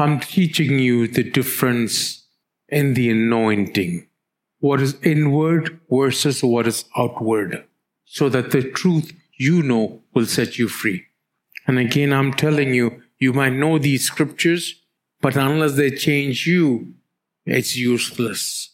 [0.00, 2.24] I'm teaching you the difference
[2.70, 4.06] in the anointing.
[4.58, 7.64] What is inward versus what is outward.
[8.06, 11.04] So that the truth you know will set you free.
[11.66, 14.82] And again, I'm telling you, you might know these scriptures,
[15.20, 16.94] but unless they change you,
[17.44, 18.70] it's useless.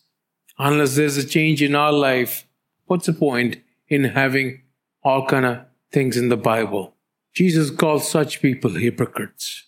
[0.59, 2.47] Unless there's a change in our life,
[2.87, 3.57] what's the point
[3.89, 4.63] in having
[5.03, 6.95] all kind of things in the Bible?
[7.35, 9.65] Jesus calls such people hypocrites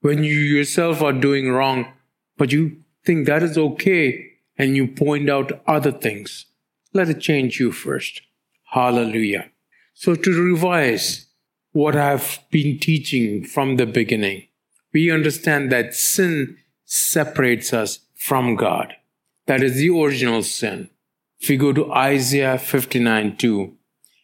[0.00, 1.86] when you yourself are doing wrong,
[2.36, 6.46] but you think that is okay and you point out other things.
[6.92, 8.22] Let it change you first.
[8.64, 9.50] Hallelujah.
[9.94, 11.26] So to revise
[11.72, 14.48] what I've been teaching from the beginning,
[14.92, 18.94] we understand that sin separates us from God.
[19.46, 20.90] That is the original sin.
[21.40, 23.76] If we go to Isaiah 59 2,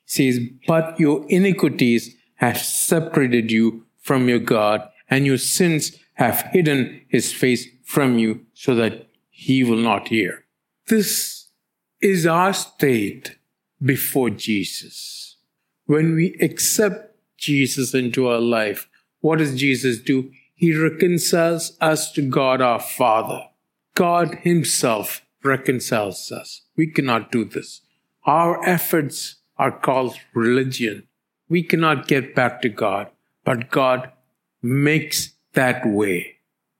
[0.08, 7.02] says, But your iniquities have separated you from your God and your sins have hidden
[7.08, 10.44] his face from you so that he will not hear.
[10.88, 11.50] This
[12.00, 13.36] is our state
[13.82, 15.36] before Jesus.
[15.84, 18.88] When we accept Jesus into our life,
[19.20, 20.30] what does Jesus do?
[20.54, 23.44] He reconciles us to God our Father.
[23.94, 26.62] God Himself reconciles us.
[26.76, 27.82] We cannot do this.
[28.26, 31.08] Our efforts are called religion.
[31.48, 33.08] We cannot get back to God,
[33.44, 34.12] but God
[34.62, 36.36] makes that way.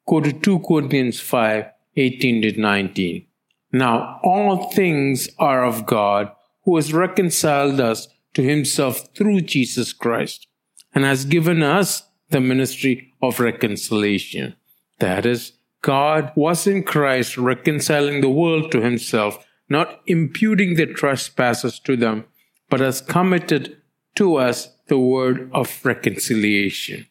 [0.07, 3.27] Go to 2 Corinthians 5 18 to 19.
[3.73, 6.31] Now, all things are of God,
[6.65, 10.47] who has reconciled us to himself through Jesus Christ,
[10.95, 14.55] and has given us the ministry of reconciliation.
[15.01, 21.79] That is, God was in Christ reconciling the world to himself, not imputing their trespasses
[21.81, 22.25] to them,
[22.69, 23.77] but has committed
[24.17, 27.07] to us the word of reconciliation.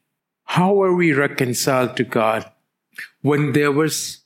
[0.45, 2.49] How are we reconciled to God?
[3.21, 4.19] When there was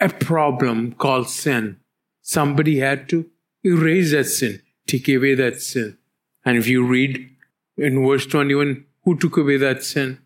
[0.00, 1.78] a problem called sin,
[2.22, 3.26] somebody had to
[3.64, 5.98] erase that sin, take away that sin.
[6.44, 7.30] And if you read
[7.76, 10.18] in verse 21, who took away that sin?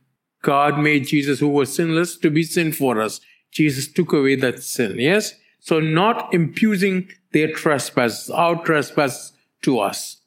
[0.43, 3.21] God made Jesus, who was sinless, to be sin for us.
[3.51, 4.99] Jesus took away that sin.
[4.99, 5.35] Yes?
[5.61, 9.33] So not imputing their trespasses, our trespasses
[9.63, 10.18] to us.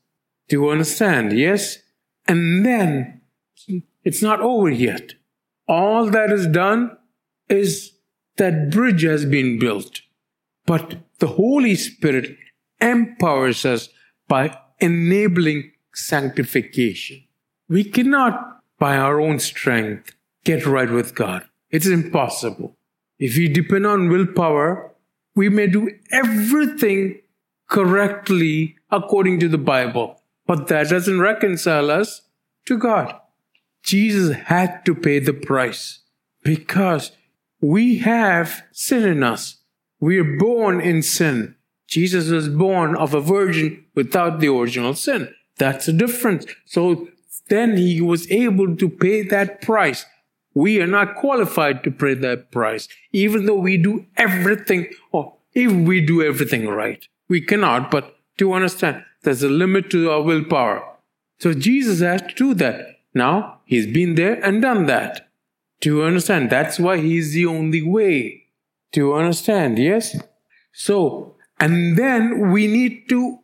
[0.51, 1.31] Do you understand?
[1.31, 1.77] Yes?
[2.27, 3.21] And then
[4.03, 5.13] it's not over yet.
[5.65, 6.97] All that is done
[7.47, 7.93] is
[8.35, 10.01] that bridge has been built.
[10.65, 12.35] But the Holy Spirit
[12.81, 13.87] empowers us
[14.27, 17.23] by enabling sanctification.
[17.69, 20.13] We cannot, by our own strength,
[20.43, 21.45] get right with God.
[21.69, 22.75] It's impossible.
[23.19, 24.91] If we depend on willpower,
[25.33, 27.21] we may do everything
[27.69, 30.20] correctly according to the Bible,
[30.51, 32.23] but that doesn't reconcile us
[32.65, 33.15] to God.
[33.83, 35.99] Jesus had to pay the price
[36.43, 37.13] because
[37.61, 39.61] we have sin in us.
[40.01, 41.55] We are born in sin.
[41.87, 45.33] Jesus was born of a virgin without the original sin.
[45.57, 46.45] That's the difference.
[46.65, 47.07] So
[47.47, 50.05] then he was able to pay that price.
[50.53, 55.71] We are not qualified to pay that price, even though we do everything, or if
[55.71, 57.07] we do everything right.
[57.29, 60.83] We cannot, but to understand, there's a limit to our willpower.
[61.37, 62.97] So Jesus has to do that.
[63.13, 65.29] Now, he's been there and done that.
[65.79, 66.49] Do you understand?
[66.49, 68.47] That's why he's the only way.
[68.91, 69.77] Do you understand?
[69.77, 70.19] Yes?
[70.73, 73.39] So, and then we need to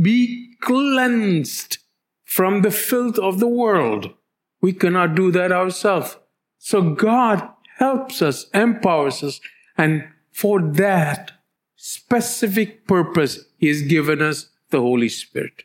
[0.00, 1.76] be cleansed
[2.24, 4.14] from the filth of the world.
[4.62, 6.16] We cannot do that ourselves.
[6.58, 9.40] So God helps us, empowers us,
[9.76, 11.32] and for that
[11.76, 15.64] specific purpose, He has given us the Holy Spirit.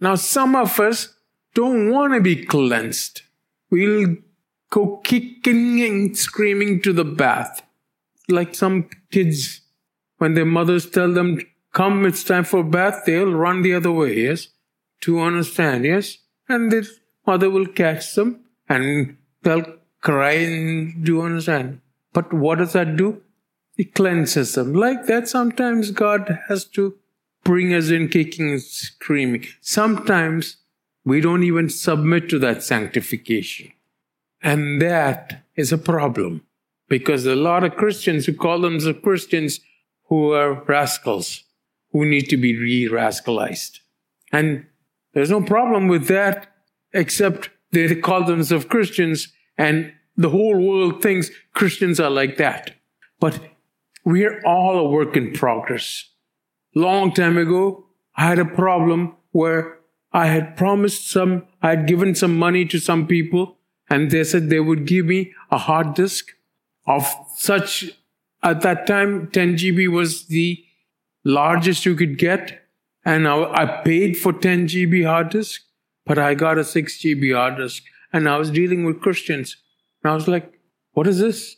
[0.00, 1.14] Now, some of us
[1.54, 3.22] don't want to be cleansed.
[3.70, 4.16] We'll
[4.70, 7.62] go kicking and screaming to the bath.
[8.28, 9.62] Like some kids,
[10.18, 11.40] when their mothers tell them,
[11.72, 14.48] come, it's time for bath, they'll run the other way, yes?
[15.02, 16.18] To understand, yes?
[16.48, 16.84] And their
[17.26, 21.80] mother will catch them and they'll cry and do understand.
[22.12, 23.22] But what does that do?
[23.76, 24.72] It cleanses them.
[24.72, 26.96] Like that, sometimes God has to
[27.44, 29.46] bring us in kicking and screaming.
[29.60, 30.56] Sometimes
[31.04, 33.72] we don't even submit to that sanctification.
[34.42, 36.42] And that is a problem
[36.88, 39.60] because a lot of Christians who call themselves Christians
[40.08, 41.44] who are rascals,
[41.92, 43.80] who need to be re rascalized.
[44.32, 44.66] And
[45.12, 46.52] there's no problem with that
[46.92, 52.72] except they call themselves Christians and the whole world thinks Christians are like that.
[53.18, 53.40] But
[54.04, 56.10] we're all a work in progress.
[56.74, 57.86] Long time ago,
[58.16, 59.78] I had a problem where
[60.12, 63.58] I had promised some, I had given some money to some people,
[63.90, 66.30] and they said they would give me a hard disk
[66.86, 67.92] of such,
[68.42, 70.64] at that time, 10 GB was the
[71.24, 72.62] largest you could get.
[73.04, 75.62] And I, I paid for 10 GB hard disk,
[76.06, 77.82] but I got a 6 GB hard disk.
[78.12, 79.56] And I was dealing with Christians.
[80.02, 80.60] And I was like,
[80.92, 81.56] what is this?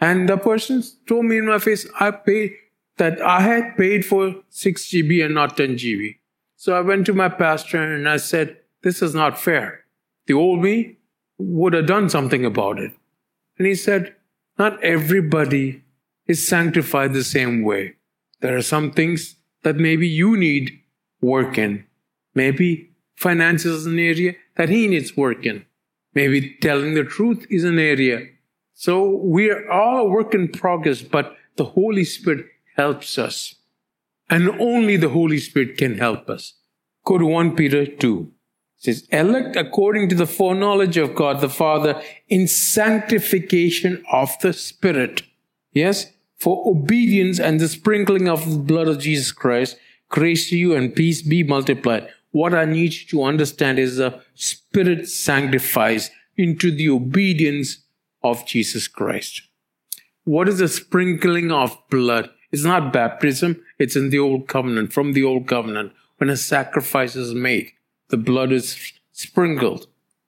[0.00, 2.54] And the person told me in my face, I paid
[3.00, 6.16] that I had paid for 6 GB and not 10 GB.
[6.56, 9.84] So I went to my pastor and I said, This is not fair.
[10.26, 10.98] The old me
[11.38, 12.92] would have done something about it.
[13.56, 14.14] And he said,
[14.58, 15.82] Not everybody
[16.26, 17.94] is sanctified the same way.
[18.40, 20.78] There are some things that maybe you need
[21.22, 21.86] work in.
[22.34, 25.64] Maybe finances is an area that he needs work in.
[26.12, 28.26] Maybe telling the truth is an area.
[28.74, 32.44] So we are all a work in progress, but the Holy Spirit
[32.80, 33.36] helps us.
[34.28, 36.54] And only the Holy Spirit can help us.
[37.04, 38.32] Go to 1 Peter 2.
[38.78, 44.52] It says, elect according to the foreknowledge of God the Father in sanctification of the
[44.52, 45.22] Spirit.
[45.72, 46.06] Yes,
[46.38, 49.76] for obedience and the sprinkling of the blood of Jesus Christ,
[50.08, 52.08] grace to you and peace be multiplied.
[52.30, 57.84] What I need to understand is the Spirit sanctifies into the obedience
[58.22, 59.42] of Jesus Christ.
[60.24, 62.30] What is the sprinkling of blood?
[62.52, 65.92] It's not baptism, it's in the old covenant, from the old covenant.
[66.18, 67.72] When a sacrifice is made,
[68.08, 69.86] the blood is sprinkled.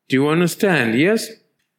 [0.09, 0.99] Do you understand?
[0.99, 1.29] Yes?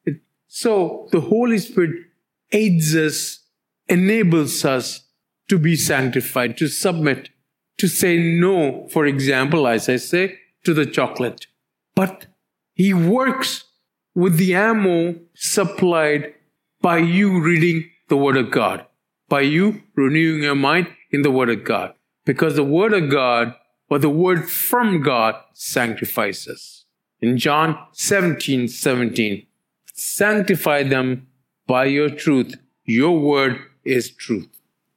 [0.05, 0.17] It,
[0.47, 2.07] so the Holy Spirit
[2.51, 3.39] aids us,
[3.87, 5.05] enables us
[5.47, 7.29] to be sanctified, to submit,
[7.77, 11.47] to say no, for example, as I say, to the chocolate.
[11.95, 12.27] But
[12.73, 13.65] He works
[14.13, 16.33] with the ammo supplied
[16.81, 18.85] by you reading the Word of God
[19.33, 21.95] by you renewing your mind in the Word of God.
[22.23, 23.55] Because the Word of God,
[23.89, 26.85] or the Word from God, sanctifies us.
[27.19, 29.47] In John 17 17,
[29.91, 31.25] sanctify them
[31.65, 32.53] by your truth.
[32.85, 34.49] Your Word is truth.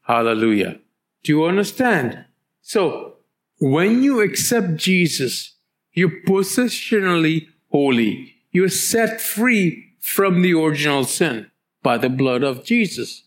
[0.02, 0.80] Hallelujah.
[1.24, 2.26] Do you understand?
[2.60, 3.14] So,
[3.58, 5.54] when you accept Jesus,
[5.94, 8.34] you're positionally holy.
[8.52, 11.50] You're set free from the original sin
[11.82, 13.25] by the blood of Jesus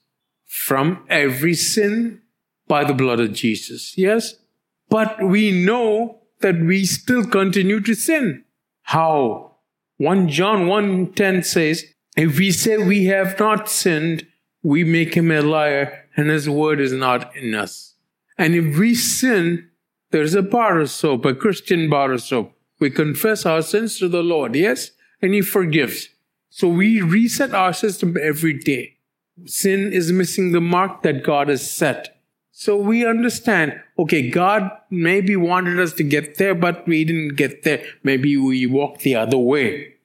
[0.50, 2.20] from every sin
[2.68, 3.96] by the blood of Jesus.
[3.96, 4.34] Yes?
[4.90, 8.44] But we know that we still continue to sin.
[8.82, 9.58] How?
[9.98, 11.86] 1 John 1:10 says,
[12.18, 14.26] if we say we have not sinned,
[14.64, 17.94] we make him a liar and his word is not in us.
[18.36, 19.70] And if we sin,
[20.10, 22.54] there's a bar of soap, a Christian bar of soap.
[22.80, 24.92] We confess our sins to the Lord, yes?
[25.22, 26.10] And he forgives.
[26.50, 28.96] So we reset our system every day
[29.46, 32.22] sin is missing the mark that God has set.
[32.52, 37.64] So we understand, okay, God maybe wanted us to get there, but we didn't get
[37.64, 37.84] there.
[38.04, 39.96] Maybe we walked the other way.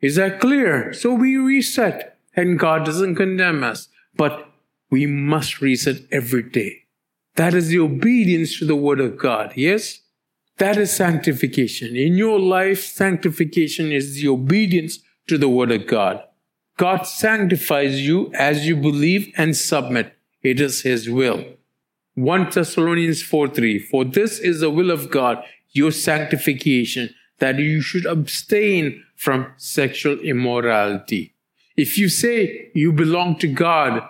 [0.00, 0.92] Is that clear?
[0.92, 4.48] So we reset and God doesn't condemn us, but
[4.90, 6.82] we must reset every day.
[7.36, 9.52] That is the obedience to the word of God.
[9.56, 10.00] Yes?
[10.58, 11.96] That is sanctification.
[11.96, 14.98] In your life, sanctification is the obedience
[15.28, 16.22] to the word of God.
[16.76, 20.14] God sanctifies you as you believe and submit.
[20.42, 21.44] It is His will.
[22.14, 23.78] 1 Thessalonians 4 3.
[23.78, 30.18] For this is the will of God, your sanctification, that you should abstain from sexual
[30.20, 31.34] immorality.
[31.76, 34.02] If you say you belong to God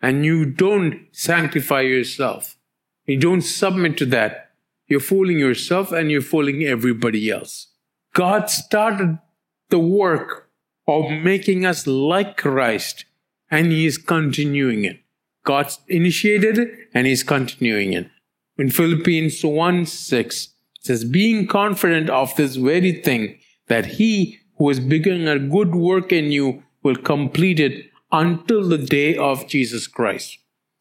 [0.00, 2.56] and you don't sanctify yourself,
[3.06, 4.50] you don't submit to that,
[4.86, 7.68] you're fooling yourself and you're fooling everybody else.
[8.14, 9.18] God started
[9.70, 10.47] the work
[10.88, 13.04] of making us like Christ,
[13.50, 15.00] and He is continuing it.
[15.44, 18.10] God initiated it, and He's continuing it.
[18.56, 24.68] In Philippians 1 6, it says, Being confident of this very thing, that He who
[24.68, 29.86] has begun a good work in you will complete it until the day of Jesus
[29.86, 30.38] Christ.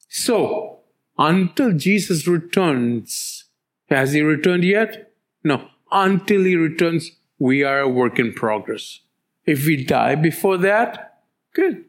[0.10, 0.80] So,
[1.18, 3.46] until Jesus returns,
[3.90, 5.12] has He returned yet?
[5.44, 5.68] No.
[5.92, 9.02] Until He returns, we are a work in progress.
[9.48, 11.22] If we die before that,
[11.56, 11.86] good.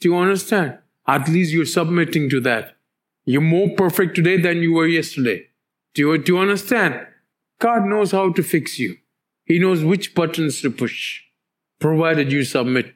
[0.00, 0.78] Do you understand?
[1.06, 2.76] At least you're submitting to that.
[3.26, 5.46] You're more perfect today than you were yesterday.
[5.94, 7.06] Do you, do you understand?
[7.60, 8.96] God knows how to fix you.
[9.44, 11.20] He knows which buttons to push,
[11.78, 12.94] provided you submit.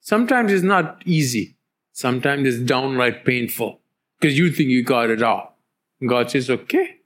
[0.00, 1.56] Sometimes it's not easy.
[1.92, 3.80] Sometimes it's downright painful
[4.20, 5.56] because you think you got it all.
[6.06, 6.96] God says, okay.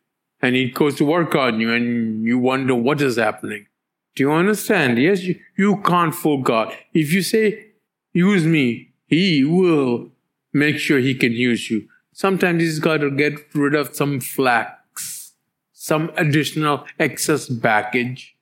[0.42, 3.66] And He goes to work on you and you wonder what is happening.
[4.14, 4.98] Do you understand?
[4.98, 6.76] Yes, you, you can't fool God.
[6.92, 7.66] If you say,
[8.12, 10.10] use me, He will
[10.52, 11.88] make sure He can use you.
[12.12, 15.32] Sometimes He's got to get rid of some flax,
[15.72, 18.36] some additional excess baggage.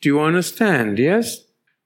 [0.00, 0.98] Do you understand?
[0.98, 1.44] Yes?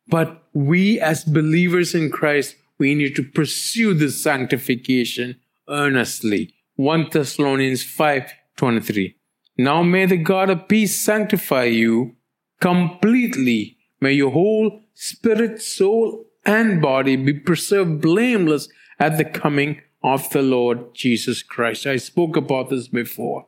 [0.09, 5.37] But we as believers in Christ, we need to pursue this sanctification
[5.69, 6.55] earnestly.
[6.77, 9.17] 1 Thessalonians 5 23.
[9.59, 12.17] Now may the God of peace sanctify you
[12.65, 13.77] completely.
[14.01, 20.41] May your whole spirit, soul, and body be preserved blameless at the coming of the
[20.41, 21.87] Lord Jesus Christ.
[21.87, 23.47] I spoke about this before.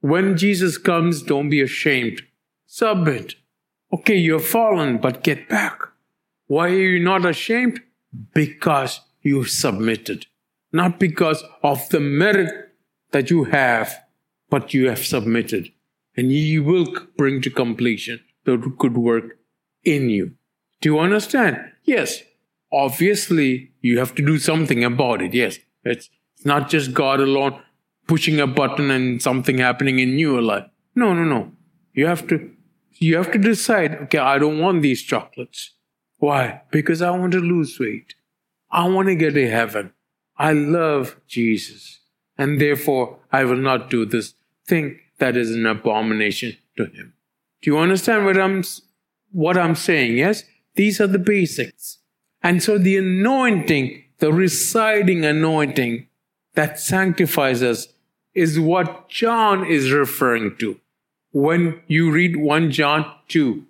[0.00, 2.22] When Jesus comes, don't be ashamed.
[2.66, 3.36] Submit.
[3.92, 5.78] Okay, you're fallen, but get back.
[6.48, 7.80] Why are you not ashamed?
[8.34, 10.26] Because you submitted.
[10.72, 12.52] Not because of the merit
[13.12, 13.94] that you have,
[14.50, 15.70] but you have submitted.
[16.16, 19.38] And He will bring to completion the good work
[19.84, 20.32] in you.
[20.80, 21.58] Do you understand?
[21.84, 22.22] Yes.
[22.72, 25.34] Obviously, you have to do something about it.
[25.34, 25.58] Yes.
[25.84, 26.10] It's
[26.44, 27.60] not just God alone
[28.06, 30.64] pushing a button and something happening in your life.
[30.94, 31.52] No, no, no.
[31.92, 32.50] You have to
[32.98, 35.72] you have to decide, okay, I don't want these chocolates.
[36.18, 36.62] Why?
[36.70, 38.14] Because I want to lose weight.
[38.70, 39.92] I want to get to heaven.
[40.38, 42.00] I love Jesus.
[42.38, 44.34] And therefore, I will not do this
[44.66, 47.14] thing that is an abomination to him.
[47.66, 48.62] Do you understand what I'm,
[49.32, 50.18] what I'm saying?
[50.18, 50.44] Yes?
[50.76, 51.98] These are the basics.
[52.40, 56.06] And so the anointing, the residing anointing
[56.54, 57.88] that sanctifies us
[58.34, 60.78] is what John is referring to
[61.32, 63.64] when you read 1 John 2.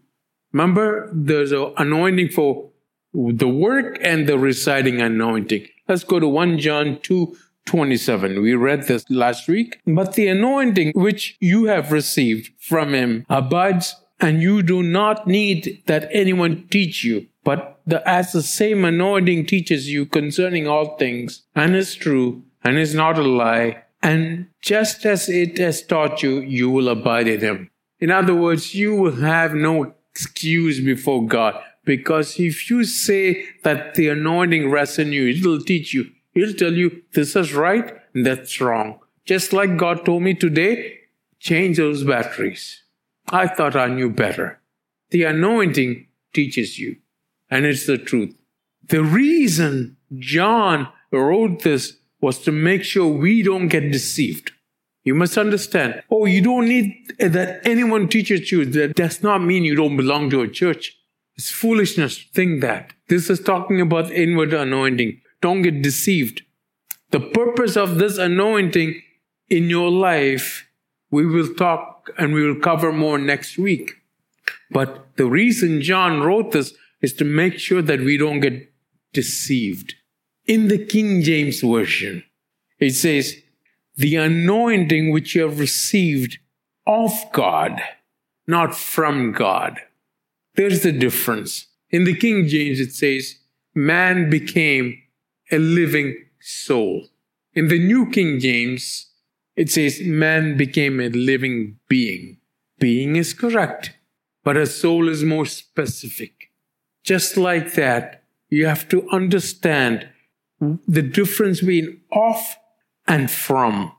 [0.52, 2.68] Remember, there's an anointing for
[3.14, 5.68] the work and the residing anointing.
[5.88, 7.34] Let's go to 1 John 2
[7.66, 8.40] 27.
[8.40, 9.80] We read this last week.
[9.87, 15.82] But the anointing which you have received from him abides, and you do not need
[15.87, 17.26] that anyone teach you.
[17.44, 22.78] But the, as the same anointing teaches you concerning all things, and is true, and
[22.78, 27.40] is not a lie, and just as it has taught you, you will abide in
[27.40, 27.70] him.
[27.99, 31.61] In other words, you will have no excuse before God.
[31.85, 36.11] Because if you say that the anointing rests in you, it will teach you.
[36.36, 39.00] He'll tell you this is right and that's wrong.
[39.24, 40.98] Just like God told me today,
[41.40, 42.82] change those batteries.
[43.30, 44.60] I thought I knew better.
[45.10, 46.96] The anointing teaches you,
[47.50, 48.34] and it's the truth.
[48.88, 54.52] The reason John wrote this was to make sure we don't get deceived.
[55.04, 56.02] You must understand.
[56.10, 58.66] Oh, you don't need that anyone teaches you.
[58.66, 60.98] That does not mean you don't belong to a church.
[61.36, 62.92] It's foolishness to think that.
[63.08, 65.22] This is talking about inward anointing.
[65.46, 66.42] Don't get deceived.
[67.12, 69.00] The purpose of this anointing
[69.48, 70.66] in your life,
[71.12, 73.92] we will talk and we will cover more next week.
[74.72, 78.72] But the reason John wrote this is to make sure that we don't get
[79.12, 79.94] deceived.
[80.46, 82.24] In the King James Version,
[82.80, 83.36] it says,
[83.94, 86.40] the anointing which you have received
[86.88, 87.80] of God,
[88.48, 89.78] not from God.
[90.56, 91.68] There's the difference.
[91.90, 93.36] In the King James, it says,
[93.76, 95.02] man became
[95.50, 97.06] a living soul.
[97.54, 99.06] In the New King James,
[99.54, 102.38] it says man became a living being.
[102.78, 103.92] Being is correct,
[104.44, 106.50] but a soul is more specific.
[107.02, 110.08] Just like that, you have to understand
[110.60, 112.56] the difference between off
[113.06, 113.92] and from.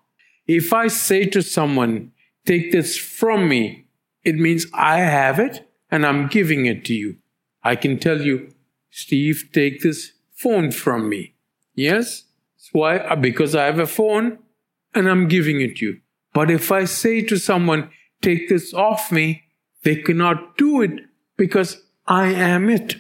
[0.48, 2.12] If I say to someone,
[2.46, 3.88] take this from me,
[4.24, 7.18] it means I have it and I'm giving it to you.
[7.64, 8.54] I can tell you,
[8.92, 11.34] Steve, take this phone from me.
[11.78, 12.24] Yes?
[12.74, 12.98] Why?
[12.98, 14.40] Uh, because I have a phone
[14.94, 16.02] and I'm giving it to you.
[16.34, 17.90] But if I say to someone,
[18.22, 19.44] take this off me,
[19.84, 21.06] they cannot do it
[21.38, 22.98] because I am it.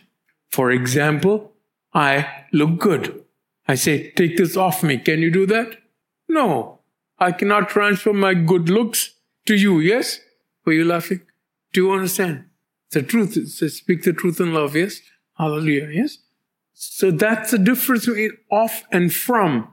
[0.49, 1.53] For example,
[1.93, 3.25] I look good.
[3.67, 4.97] I say, take this off me.
[4.97, 5.77] Can you do that?
[6.29, 6.79] No.
[7.19, 9.15] I cannot transfer my good looks
[9.47, 9.79] to you.
[9.79, 10.19] Yes?
[10.65, 11.21] Were you laughing?
[11.73, 12.45] Do you understand?
[12.91, 13.35] The truth.
[13.35, 14.75] Is, speak the truth in love.
[14.75, 15.01] Yes?
[15.37, 15.89] Hallelujah.
[15.91, 16.19] Yes?
[16.79, 19.67] So that's the difference between off and from.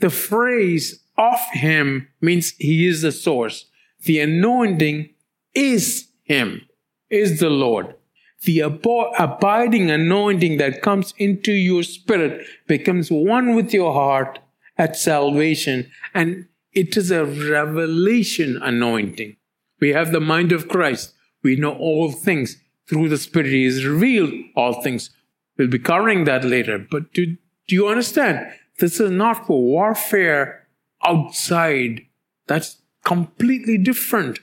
[0.00, 3.66] The phrase of him means he is the source.
[4.04, 5.10] The anointing
[5.54, 6.62] is him,
[7.08, 7.94] is the Lord.
[8.42, 14.40] The abiding anointing that comes into your spirit becomes one with your heart
[14.76, 19.36] at salvation, and it is a revelation anointing.
[19.78, 21.14] We have the mind of Christ.
[21.44, 22.56] We know all things.
[22.88, 25.10] Through the Spirit, He has revealed all things.
[25.60, 26.78] We'll be covering that later.
[26.78, 27.36] But do,
[27.68, 28.50] do you understand?
[28.78, 30.66] This is not for warfare
[31.04, 32.06] outside.
[32.46, 34.38] That's completely different.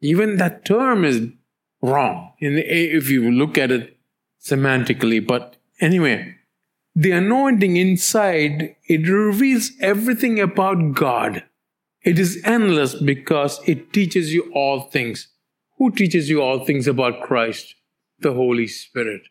[0.00, 1.28] Even that term is
[1.82, 3.98] wrong if you look at it
[4.40, 5.26] semantically.
[5.26, 6.36] But anyway,
[6.94, 11.42] the anointing inside, it reveals everything about God.
[12.02, 15.26] It is endless because it teaches you all things.
[15.78, 17.74] Who teaches you all things about Christ?
[18.20, 19.22] the Holy Spirit.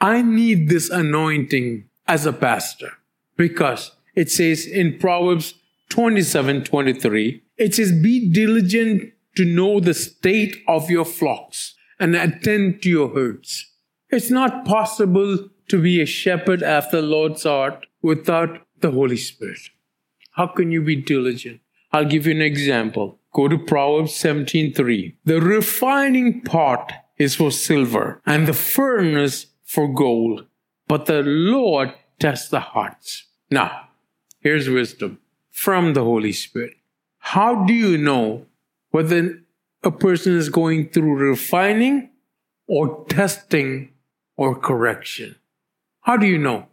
[0.00, 2.92] I need this anointing as a pastor
[3.36, 5.54] because it says in Proverbs
[5.88, 12.82] 27 23, it says, Be diligent to know the state of your flocks and attend
[12.82, 13.72] to your herds.
[14.10, 19.70] It's not possible to be a shepherd after the Lord's heart without the Holy Spirit.
[20.32, 21.60] How can you be diligent?
[21.92, 23.18] I'll give you an example.
[23.32, 25.14] Go to Proverbs 17:3.
[25.24, 29.46] The refining pot is for silver and the furnace
[29.76, 30.46] for gold,
[30.88, 33.26] but the Lord tests the hearts.
[33.50, 33.88] Now,
[34.40, 35.18] here's wisdom
[35.50, 36.78] from the Holy Spirit.
[37.18, 38.46] How do you know
[38.90, 39.38] whether
[39.82, 42.08] a person is going through refining
[42.66, 43.90] or testing
[44.38, 45.36] or correction?
[46.00, 46.68] How do you know?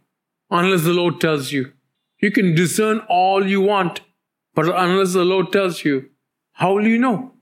[0.50, 1.72] Unless the Lord tells you.
[2.20, 4.00] You can discern all you want,
[4.54, 6.08] but unless the Lord tells you,
[6.52, 7.34] how will you know?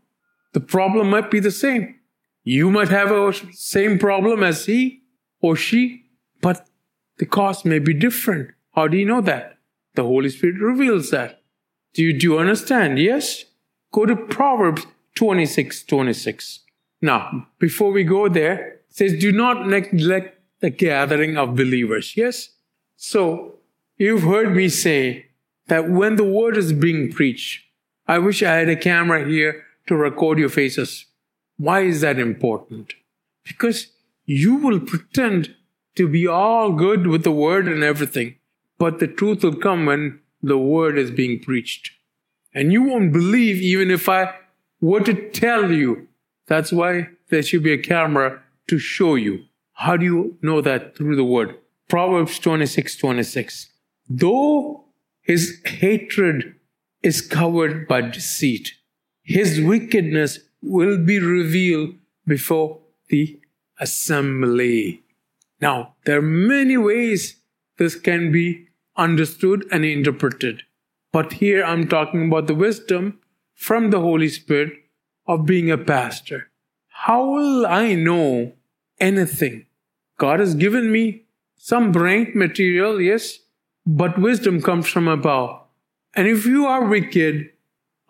[0.54, 2.00] The problem might be the same.
[2.42, 5.01] You might have a same problem as he
[5.42, 6.06] or she,
[6.40, 6.66] but
[7.18, 8.50] the cause may be different.
[8.75, 9.58] How do you know that?
[9.94, 11.42] The Holy Spirit reveals that.
[11.92, 12.99] Do you, do you understand?
[12.99, 13.44] Yes?
[13.92, 16.61] Go to Proverbs 26, 26.
[17.02, 22.16] Now, before we go there, says, do not neglect the gathering of believers.
[22.16, 22.50] Yes?
[22.96, 23.58] So,
[23.99, 25.26] you've heard me say
[25.66, 27.64] that when the word is being preached,
[28.06, 31.06] I wish I had a camera here to record your faces.
[31.56, 32.94] Why is that important?
[33.44, 33.88] Because
[34.25, 35.55] you will pretend
[35.97, 38.37] to be all good with the word and everything,
[38.79, 41.91] but the truth will come when the word is being preached.
[42.55, 44.35] And you won't believe even if I
[44.81, 46.09] were to tell you.
[46.47, 49.45] That's why there should be a camera to show you.
[49.75, 50.97] How do you know that?
[50.97, 51.57] Through the word.
[51.88, 53.71] Proverbs 26 26.
[54.09, 54.85] Though
[55.21, 56.55] his hatred
[57.02, 58.73] is covered by deceit,
[59.23, 61.95] his wickedness will be revealed
[62.26, 63.41] before the
[63.81, 65.02] assembly.
[65.61, 67.37] Now, there are many ways
[67.79, 70.63] this can be understood and interpreted.
[71.13, 73.21] But here I'm talking about the wisdom
[73.54, 74.73] from the Holy Spirit
[75.26, 76.50] of being a pastor.
[76.89, 78.54] How will I know
[78.99, 79.67] anything?
[80.19, 81.25] God has given me
[81.56, 83.39] some brain material, yes,
[83.87, 85.61] but wisdom comes from above.
[86.15, 87.50] And if you are wicked,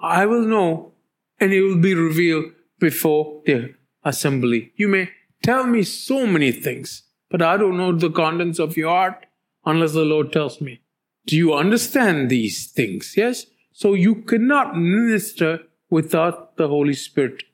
[0.01, 0.93] I will know
[1.39, 4.73] and it will be revealed before the assembly.
[4.77, 5.11] You may
[5.43, 9.27] tell me so many things, but I don't know the contents of your heart
[9.65, 10.81] unless the Lord tells me.
[11.27, 13.15] Do you understand these things?
[13.17, 13.47] Yes?
[13.73, 17.45] So you cannot minister without the Holy Spirit.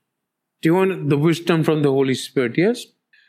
[0.60, 2.56] Do you want the wisdom from the Holy Spirit?
[2.56, 2.86] Yes?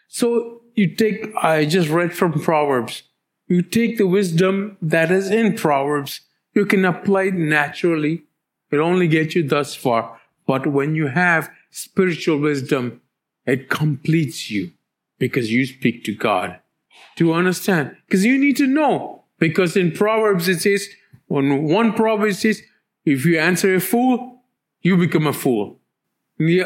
[0.08, 3.04] So you take, I just read from Proverbs.
[3.48, 6.22] You take the wisdom that is in Proverbs.
[6.54, 8.24] You can apply it naturally.
[8.72, 10.19] It'll only gets you thus far.
[10.48, 13.02] But when you have spiritual wisdom,
[13.50, 14.72] it completes you
[15.18, 16.60] because you speak to God.
[17.18, 17.98] You understand?
[18.06, 20.88] Because you need to know because in Proverbs it says,
[21.30, 22.62] on one proverb says,
[23.06, 24.42] if you answer a fool,
[24.82, 25.80] you become a fool.
[26.40, 26.64] In the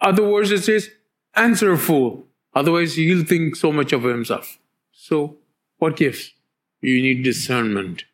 [0.00, 0.90] other words it says,
[1.34, 2.26] answer a fool.
[2.54, 4.58] Otherwise he'll think so much of himself.
[4.92, 5.38] So
[5.78, 6.32] what gives?
[6.80, 8.04] You need discernment.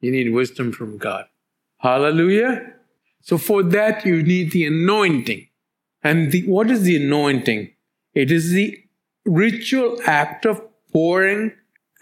[0.00, 1.26] You need wisdom from God.
[1.78, 2.74] Hallelujah.
[3.20, 5.48] So for that you need the anointing.
[6.02, 7.72] And the, what is the anointing?
[8.14, 8.78] It is the
[9.24, 10.62] ritual act of
[10.92, 11.52] pouring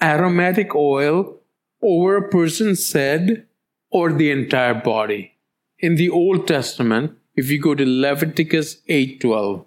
[0.00, 1.40] aromatic oil
[1.82, 3.46] over a person's head
[3.90, 5.32] or the entire body.
[5.78, 9.66] In the Old Testament, if you go to Leviticus 8:12,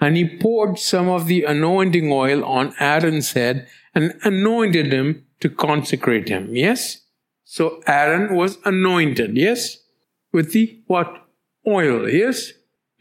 [0.00, 5.48] and he poured some of the anointing oil on Aaron's head and anointed him to
[5.48, 6.56] consecrate him.
[6.56, 7.02] Yes?
[7.44, 9.78] So Aaron was anointed, yes?
[10.32, 11.28] With the what?
[11.66, 12.52] Oil, yes?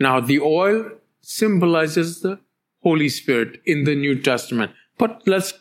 [0.01, 0.89] Now the oil
[1.21, 2.39] symbolizes the
[2.83, 4.71] Holy Spirit in the New Testament.
[4.97, 5.53] But let's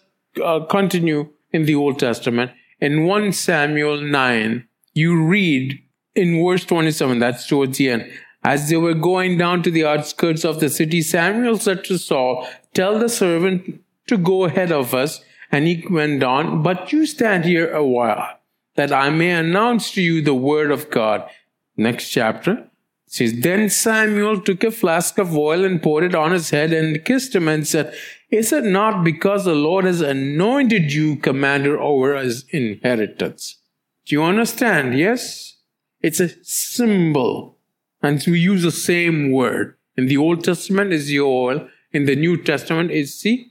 [0.42, 5.78] uh, continue in the Old Testament in 1 Samuel 9, you read
[6.14, 8.10] in verse 27, that's towards the end.
[8.42, 12.48] As they were going down to the outskirts of the city, Samuel said to Saul,
[12.72, 15.20] Tell the servant to go ahead of us.
[15.52, 18.38] And he went on, But you stand here a while,
[18.76, 21.28] that I may announce to you the word of God.
[21.76, 22.69] Next chapter
[23.10, 27.04] says, Then Samuel took a flask of oil and poured it on his head and
[27.04, 27.94] kissed him and said,
[28.30, 33.58] is it not because the Lord has anointed you commander over his inheritance?
[34.06, 34.96] Do you understand?
[34.96, 35.56] Yes?
[36.00, 37.58] It's a symbol.
[38.02, 39.76] And we use the same word.
[39.96, 41.68] In the Old Testament is the oil.
[41.92, 43.46] In the New Testament is the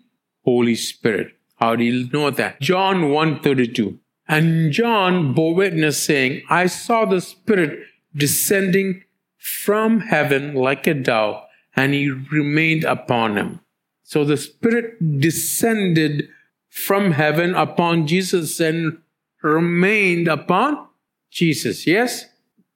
[0.45, 1.33] Holy Spirit.
[1.57, 2.61] How do you know that?
[2.61, 3.97] John 1.32.
[4.29, 7.79] And John bore witness saying, I saw the Spirit
[8.15, 9.03] descending
[9.39, 11.43] from heaven like a dove,
[11.75, 13.61] and he remained upon him.
[14.03, 16.27] So the Spirit descended
[16.67, 18.99] from heaven upon Jesus and
[19.41, 20.87] remained upon
[21.31, 21.87] Jesus.
[21.87, 22.25] Yes?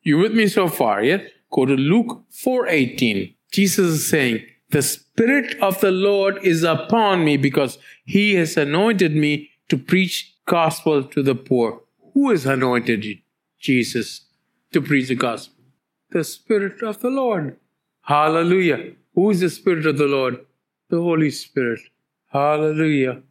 [0.02, 1.04] You with me so far?
[1.04, 1.30] Yes?
[1.52, 3.36] Go to Luke 4:18.
[3.52, 9.16] Jesus is saying, "The Spirit of the Lord is upon me because He has anointed
[9.16, 11.82] me to preach gospel to the poor."
[12.14, 13.18] Who has anointed you?
[13.60, 14.22] Jesus
[14.72, 15.53] to preach the gospel?
[16.14, 17.58] The Spirit of the Lord.
[18.04, 18.92] Hallelujah.
[19.16, 20.46] Who is the Spirit of the Lord?
[20.92, 21.80] The Holy Spirit.
[22.28, 23.24] Hallelujah.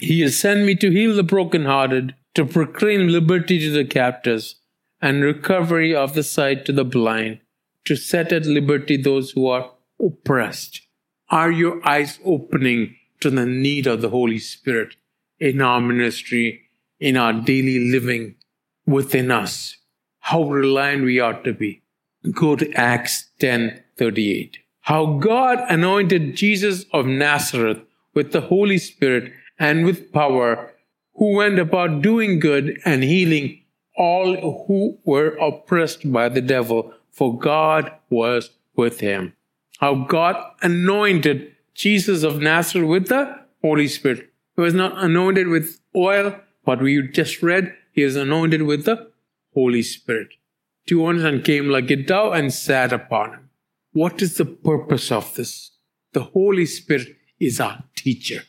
[0.00, 4.56] He has sent me to heal the brokenhearted, to proclaim liberty to the captives,
[5.02, 7.40] and recovery of the sight to the blind,
[7.84, 10.80] to set at liberty those who are oppressed.
[11.28, 14.96] Are your eyes opening to the need of the Holy Spirit
[15.38, 16.62] in our ministry,
[16.98, 18.36] in our daily living
[18.86, 19.76] within us?
[20.20, 21.82] How reliant we ought to be.
[22.32, 24.58] Go to Acts 10 38.
[24.80, 27.80] How God anointed Jesus of Nazareth
[28.14, 30.72] with the Holy Spirit and with power,
[31.16, 33.60] who went about doing good and healing
[33.96, 39.34] all who were oppressed by the devil, for God was with him.
[39.78, 44.30] How God anointed Jesus of Nazareth with the Holy Spirit.
[44.56, 49.10] He was not anointed with oil, but we just read, he is anointed with the
[49.52, 50.28] Holy Spirit.
[50.92, 53.50] Ones and came like a dove and sat upon him.
[53.92, 55.70] What is the purpose of this?
[56.12, 58.42] The Holy Spirit is our teacher.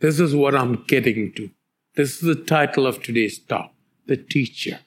[0.00, 1.50] This is what I'm getting to.
[1.94, 3.72] This is the title of today's talk.
[4.06, 4.80] The teacher.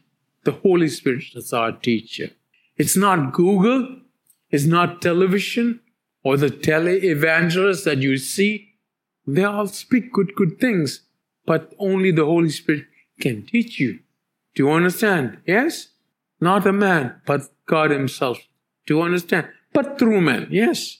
[0.43, 2.31] The Holy Spirit is our teacher.
[2.77, 3.99] It's not Google.
[4.49, 5.81] It's not television
[6.23, 8.73] or the tele-evangelists that you see.
[9.27, 11.01] They all speak good, good things,
[11.45, 12.85] but only the Holy Spirit
[13.19, 13.99] can teach you.
[14.55, 15.37] Do you understand?
[15.45, 15.89] Yes?
[16.41, 18.39] Not a man, but God Himself.
[18.87, 19.47] Do you understand?
[19.73, 20.47] But through man.
[20.49, 20.97] Yes.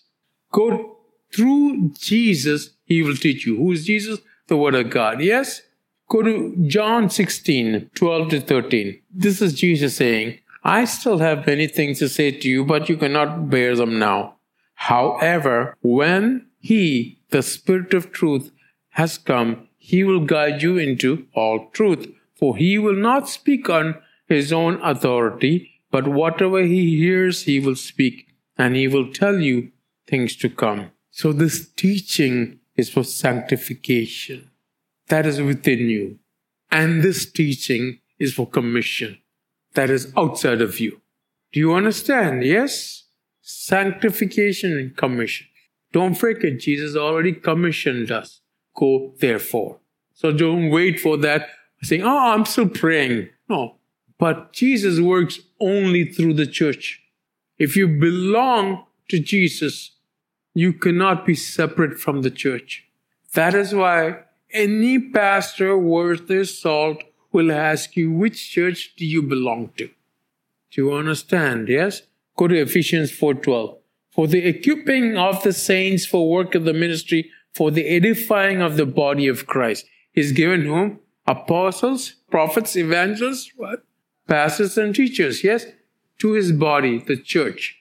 [0.51, 0.99] Go
[1.33, 3.57] through Jesus, He will teach you.
[3.57, 4.19] Who is Jesus?
[4.47, 5.21] The Word of God.
[5.21, 5.63] Yes?
[6.09, 9.01] Go to John 16, 12 to 13.
[9.13, 12.97] This is Jesus saying, I still have many things to say to you, but you
[12.97, 14.35] cannot bear them now.
[14.75, 18.51] However, when He, the Spirit of truth,
[18.89, 22.07] has come, He will guide you into all truth.
[22.37, 23.95] For He will not speak on
[24.35, 29.71] His own authority, but whatever He hears, He will speak, and He will tell you
[30.07, 30.91] things to come.
[31.11, 34.49] So this teaching is for sanctification.
[35.07, 36.19] That is within you.
[36.71, 39.17] And this teaching is for commission.
[39.73, 41.01] That is outside of you.
[41.51, 42.45] Do you understand?
[42.45, 43.03] Yes?
[43.41, 45.47] Sanctification and commission.
[45.91, 48.39] Don't forget, Jesus already commissioned us.
[48.75, 49.79] Go therefore.
[50.13, 51.49] So don't wait for that
[51.83, 53.29] saying, Oh, I'm still praying.
[53.49, 53.77] No.
[54.21, 57.01] But Jesus works only through the church.
[57.57, 59.95] If you belong to Jesus,
[60.53, 62.85] you cannot be separate from the church.
[63.33, 64.19] That is why
[64.51, 69.87] any pastor worth their salt will ask you, which church do you belong to?
[69.87, 71.67] Do you understand?
[71.67, 72.03] Yes?
[72.37, 73.77] Go to Ephesians 4.12.
[74.11, 78.77] For the equipping of the saints for work of the ministry, for the edifying of
[78.77, 79.87] the body of Christ.
[80.11, 80.99] He's given whom?
[81.25, 83.83] Apostles, prophets, evangelists, what?
[84.31, 85.65] Pastors and teachers, yes?
[86.19, 87.77] To his body, the church.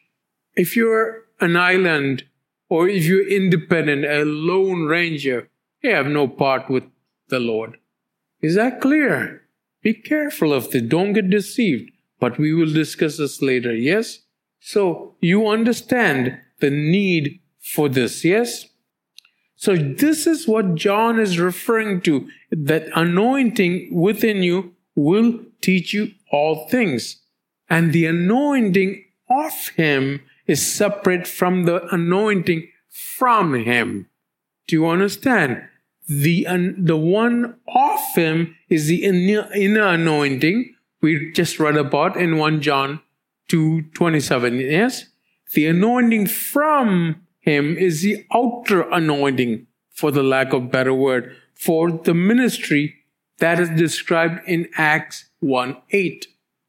[0.56, 2.24] If you're an island
[2.68, 5.48] or if you're independent, a lone ranger,
[5.80, 6.82] you have no part with
[7.28, 7.76] the Lord.
[8.42, 9.42] Is that clear?
[9.82, 10.82] Be careful of this.
[10.82, 11.92] Don't get deceived.
[12.18, 14.18] But we will discuss this later, yes?
[14.58, 18.66] So you understand the need for this, yes?
[19.54, 22.28] So this is what John is referring to.
[22.50, 27.16] That anointing within you will teach you all things.
[27.68, 34.08] And the anointing of him is separate from the anointing from him.
[34.66, 35.62] Do you understand?
[36.08, 36.46] The,
[36.76, 42.60] the one of him is the inner, inner anointing we just read about in 1
[42.60, 43.00] John
[43.48, 44.58] 2 27.
[44.58, 45.06] Yes?
[45.52, 51.90] The anointing from him is the outer anointing, for the lack of better word, for
[51.90, 52.96] the ministry
[53.38, 56.26] that is described in Acts 1 8.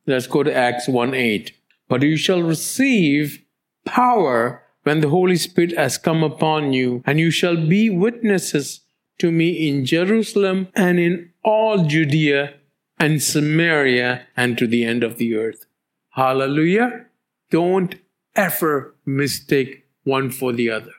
[0.07, 1.51] Let's go to Acts 1 8.
[1.87, 3.43] But you shall receive
[3.85, 8.81] power when the Holy Spirit has come upon you, and you shall be witnesses
[9.19, 12.55] to me in Jerusalem and in all Judea
[12.99, 15.65] and Samaria and to the end of the earth.
[16.11, 17.05] Hallelujah.
[17.49, 17.95] Don't
[18.35, 20.91] ever mistake one for the other.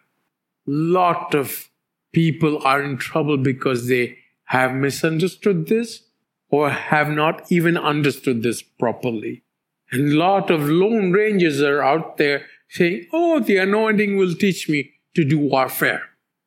[0.67, 1.71] Lot of
[2.13, 6.05] people are in trouble because they have misunderstood this
[6.53, 9.43] or have not even understood this properly.
[9.91, 14.93] And lot of lone rangers are out there saying, Oh, the anointing will teach me
[15.15, 16.03] to do warfare.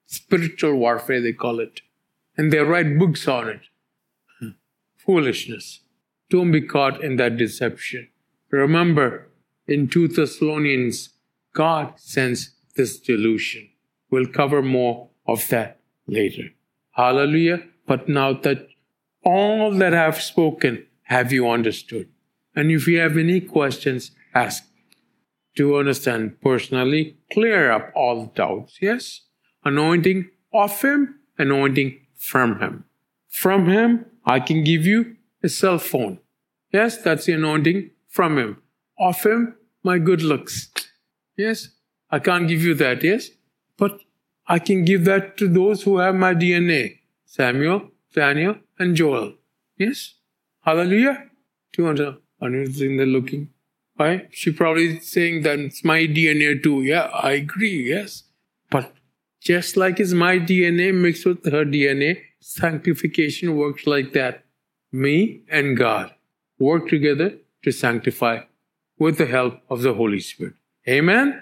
[0.06, 1.82] Spiritual warfare, they call it.
[2.38, 3.62] And they write books on it.
[4.40, 4.50] Hmm.
[4.96, 5.82] Foolishness.
[6.30, 8.08] Don't be caught in that deception.
[8.52, 9.28] Remember,
[9.68, 11.10] in 2 Thessalonians,
[11.54, 13.70] God sends this delusion.
[14.12, 16.50] We'll cover more of that later.
[16.92, 17.64] Hallelujah.
[17.88, 18.68] But now that
[19.26, 22.08] all that I've spoken, have you understood?
[22.56, 24.64] And if you have any questions, ask
[25.56, 28.78] to understand personally, clear up all doubts.
[28.82, 29.22] Yes?
[29.64, 32.86] Anointing of Him, anointing from Him.
[33.28, 36.20] From Him, I can give you a cell phone.
[36.72, 38.62] Yes, that's the anointing from Him.
[39.00, 40.70] Of Him, my good looks.
[41.38, 41.70] Yes,
[42.10, 43.30] I can't give you that, yes?
[43.78, 44.00] But
[44.48, 49.34] I can give that to those who have my DNA Samuel, Daniel, and Joel.
[49.78, 50.16] Yes?
[50.62, 51.26] Hallelujah?
[51.74, 53.50] Do you want to understand the looking?
[53.96, 54.28] Why?
[54.32, 56.84] She probably saying that it's my DNA too.
[56.84, 58.24] Yeah, I agree, yes.
[58.70, 58.94] But
[59.42, 64.44] just like it's my DNA mixed with her DNA, sanctification works like that.
[64.92, 66.14] Me and God
[66.60, 68.42] work together to sanctify
[68.98, 70.54] with the help of the Holy Spirit.
[70.88, 71.42] Amen?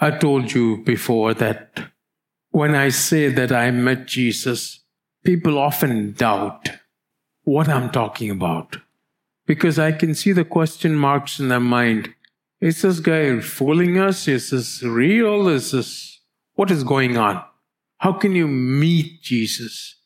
[0.00, 1.90] I told you before that
[2.50, 4.80] when I say that I met Jesus,
[5.26, 6.70] people often doubt
[7.42, 8.76] what I'm talking about
[9.44, 12.14] because I can see the question marks in their mind.
[12.60, 14.28] Is this guy fooling us?
[14.28, 15.48] Is this real?
[15.48, 16.20] Is this
[16.54, 17.42] what is going on?
[17.98, 19.96] How can you meet Jesus?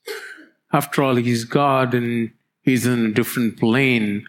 [0.72, 2.30] After all, he's God and
[2.62, 4.24] he's in a different plane,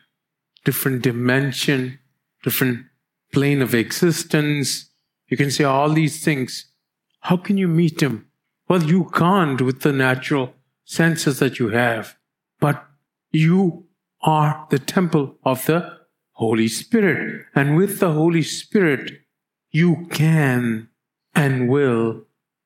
[0.65, 1.99] different dimension,
[2.43, 2.85] different
[3.31, 4.89] plane of existence.
[5.27, 6.65] You can say all these things.
[7.21, 8.27] How can you meet him?
[8.67, 10.53] Well, you can't with the natural
[10.91, 12.17] senses that you have,
[12.59, 12.85] but
[13.31, 13.85] you
[14.23, 15.89] are the temple of the
[16.33, 17.45] Holy Spirit.
[17.55, 19.21] And with the Holy Spirit,
[19.69, 20.89] you can
[21.33, 22.23] and will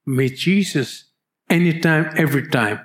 [0.07, 1.11] meet Jesus
[1.51, 2.79] anytime, every time.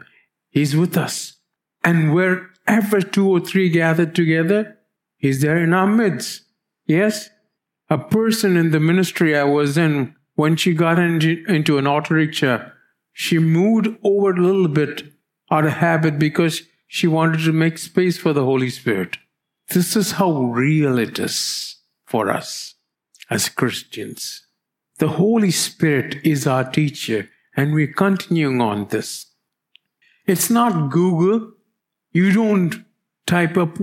[0.50, 1.38] He's with us.
[1.82, 4.76] And wherever two or three gathered together,
[5.16, 6.42] He's there in our midst.
[6.86, 7.30] Yes?
[7.88, 12.70] A person in the ministry I was in, when she got into an auto rickshaw,
[13.12, 15.12] she moved over a little bit
[15.50, 19.18] out of habit because she wanted to make space for the Holy Spirit.
[19.68, 22.74] This is how real it is for us
[23.30, 24.46] as Christians.
[24.98, 29.26] The Holy Spirit is our teacher, and we're continuing on this.
[30.26, 31.52] It's not Google.
[32.12, 32.84] You don't
[33.26, 33.78] type up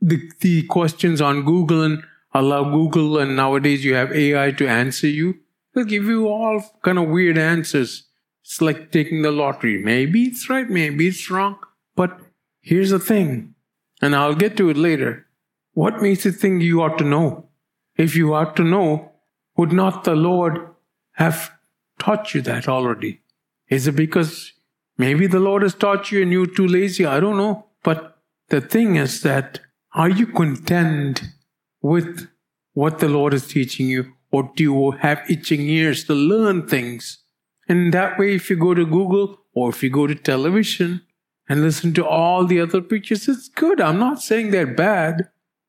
[0.00, 5.08] the, the questions on Google and allow Google, and nowadays you have AI to answer
[5.08, 5.34] you.
[5.74, 8.04] They'll give you all kind of weird answers.
[8.52, 9.82] It's like taking the lottery.
[9.82, 11.58] Maybe it's right, maybe it's wrong,
[11.96, 12.20] but
[12.62, 13.56] Here's the thing,
[14.00, 15.26] and I'll get to it later.
[15.74, 17.48] What makes you think you ought to know?
[17.96, 19.10] If you ought to know,
[19.56, 20.68] would not the Lord
[21.14, 21.50] have
[21.98, 23.20] taught you that already?
[23.68, 24.52] Is it because
[24.96, 27.04] maybe the Lord has taught you and you're too lazy?
[27.04, 27.66] I don't know.
[27.82, 28.16] But
[28.48, 29.58] the thing is that
[29.92, 31.22] are you content
[31.80, 32.28] with
[32.74, 37.21] what the Lord is teaching you, or do you have itching ears to learn things?
[37.68, 41.02] And that way, if you go to Google or if you go to television,
[41.48, 43.80] and listen to all the other preachers, it's good.
[43.80, 45.28] I'm not saying they're bad.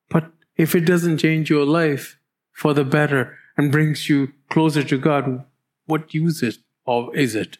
[0.09, 2.17] But if it doesn't change your life
[2.51, 5.43] for the better and brings you closer to God,
[5.85, 7.57] what use it or is it?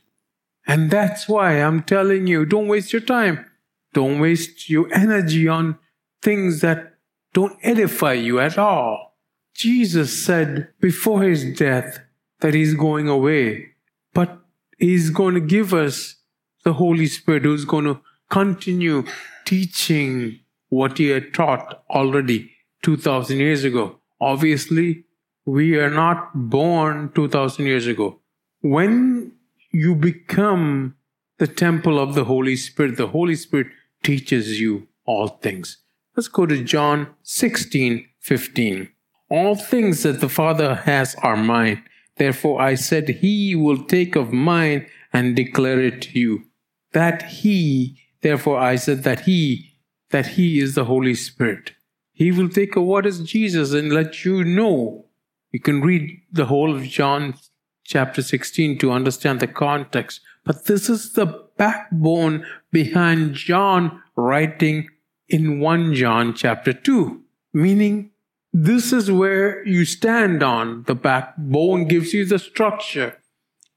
[0.65, 3.45] And that's why I'm telling you, don't waste your time.
[3.93, 5.77] Don't waste your energy on
[6.21, 6.93] things that
[7.33, 9.17] don't edify you at all.
[9.53, 11.99] Jesus said before his death
[12.39, 13.72] that he's going away,
[14.13, 14.39] but
[14.77, 16.15] he's going to give us
[16.63, 17.99] the Holy Spirit who's going to
[18.29, 19.03] continue
[19.45, 23.99] teaching what he had taught already 2000 years ago.
[24.19, 25.05] Obviously,
[25.45, 28.19] we are not born 2000 years ago.
[28.61, 29.33] When
[29.71, 30.95] you become
[31.37, 33.67] the temple of the Holy Spirit, the Holy Spirit
[34.03, 35.77] teaches you all things.
[36.15, 38.89] Let's go to John 16 15.
[39.29, 41.83] All things that the Father has are mine.
[42.17, 46.45] Therefore, I said, He will take of mine and declare it to you
[46.93, 49.73] that He, therefore I said that He,
[50.11, 51.73] that He is the Holy Spirit.
[52.13, 55.05] He will take a what is Jesus and let you know.
[55.51, 57.35] You can read the whole of John
[57.83, 60.21] chapter 16 to understand the context.
[60.45, 64.89] But this is the backbone behind John writing
[65.27, 67.21] in 1 John chapter 2,
[67.53, 68.11] meaning
[68.53, 70.83] this is where you stand on.
[70.83, 73.17] The backbone gives you the structure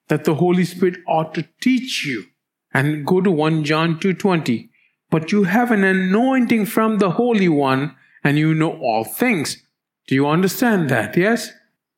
[0.09, 2.25] that the Holy Spirit ought to teach you
[2.75, 4.69] and go to 1 John 2:20.
[5.11, 9.62] But you have an anointing from the Holy One and you know all things.
[10.07, 11.17] Do you understand that?
[11.17, 11.53] Yes?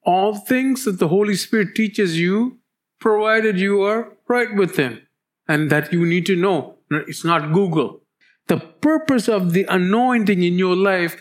[0.04, 2.58] All things that the Holy Spirit teaches you,
[3.00, 5.02] provided you are right with him.
[5.48, 6.78] And that you need to know.
[6.90, 8.02] It's not Google.
[8.46, 11.16] The purpose of the anointing in your life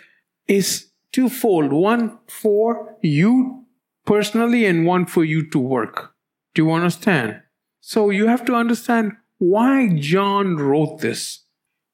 [0.47, 0.86] is
[1.17, 1.73] twofold.
[1.73, 3.65] One for you
[4.05, 6.13] personally and one for you to work.
[6.53, 7.41] Do you understand?
[7.81, 11.45] So you have to understand why John wrote this.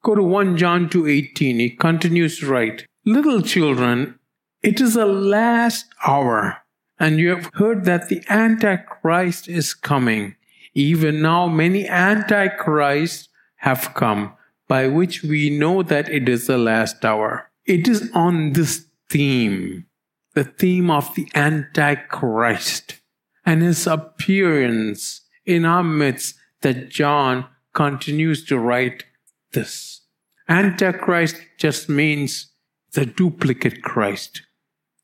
[0.04, 1.60] Go to 1 John 2:18.
[1.60, 4.20] He continues to write, "Little children,
[4.62, 6.58] it is the last hour,
[7.00, 10.36] and you have heard that the antichrist is coming.
[10.74, 13.30] Even now many antichrists
[13.68, 14.34] have come,
[14.68, 19.86] by which we know that it is the last hour." It is on this theme,
[20.34, 23.00] the theme of the antichrist
[23.46, 29.04] and his appearance in our midst that John continues to write
[29.52, 30.02] this.
[30.50, 32.54] Antichrist just means
[32.94, 34.42] the duplicate Christ.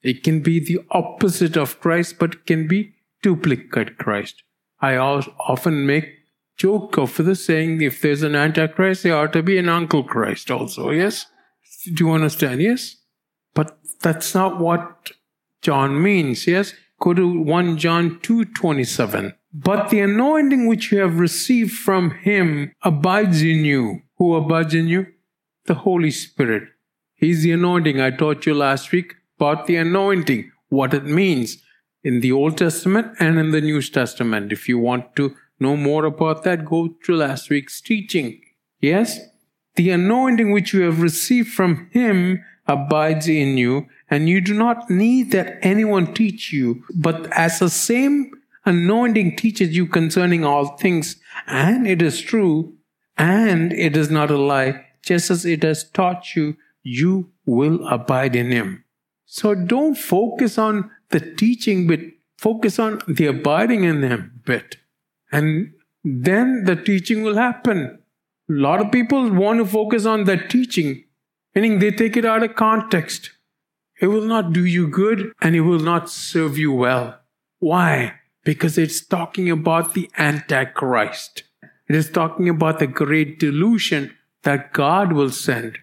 [0.02, 4.42] It can be the opposite of Christ, but it can be duplicate Christ.
[4.82, 6.10] I often make
[6.58, 10.50] joke of the saying, if there's an Antichrist, there ought to be an Uncle Christ
[10.50, 11.28] also, yes?
[11.94, 12.62] Do you understand?
[12.62, 12.96] Yes?
[13.60, 15.12] But that's not what
[15.62, 16.74] John means, yes?
[17.02, 19.34] Go to 1 John 2.27.
[19.54, 24.04] But the anointing which you have received from him abides in you.
[24.18, 25.08] Who abides in you?
[25.66, 26.70] The Holy Spirit.
[27.16, 28.00] He's the anointing.
[28.00, 31.62] I taught you last week about the anointing, what it means
[32.02, 34.54] in the Old Testament and in the New Testament.
[34.54, 38.40] If you want to know more about that, go to last week's teaching.
[38.80, 39.20] Yes?
[39.76, 44.90] The anointing which you have received from him abides in you, and you do not
[44.90, 48.32] need that anyone teach you, but as the same
[48.66, 52.76] anointing teaches you concerning all things, and it is true,
[53.18, 58.36] and it is not a lie, just as it has taught you, you will abide
[58.36, 58.84] in him.
[59.26, 62.02] So don't focus on the teaching bit,
[62.38, 64.78] focus on the abiding in him bit.
[65.32, 68.00] And then the teaching will happen.
[68.50, 71.04] A lot of people want to focus on the teaching,
[71.56, 73.32] meaning they take it out of context.
[74.02, 77.20] It will not do you good and it will not serve you well.
[77.60, 78.20] Why?
[78.44, 81.44] because it's talking about the Antichrist.
[81.88, 85.78] It is talking about the great delusion that God will send.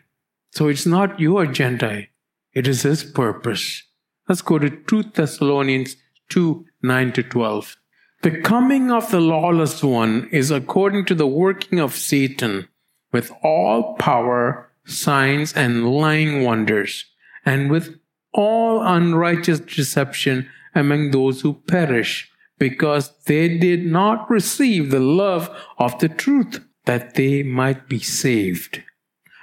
[0.52, 2.06] So it's not your agenda,
[2.52, 3.82] it is His purpose.
[4.28, 5.96] Let's go to 2 Thessalonians
[6.30, 7.76] 2 9 to 12.
[8.22, 12.68] The coming of the lawless one is according to the working of Satan
[13.12, 17.04] with all power, signs, and lying wonders,
[17.44, 17.98] and with
[18.32, 25.98] all unrighteous deception among those who perish because they did not receive the love of
[25.98, 28.82] the truth that they might be saved.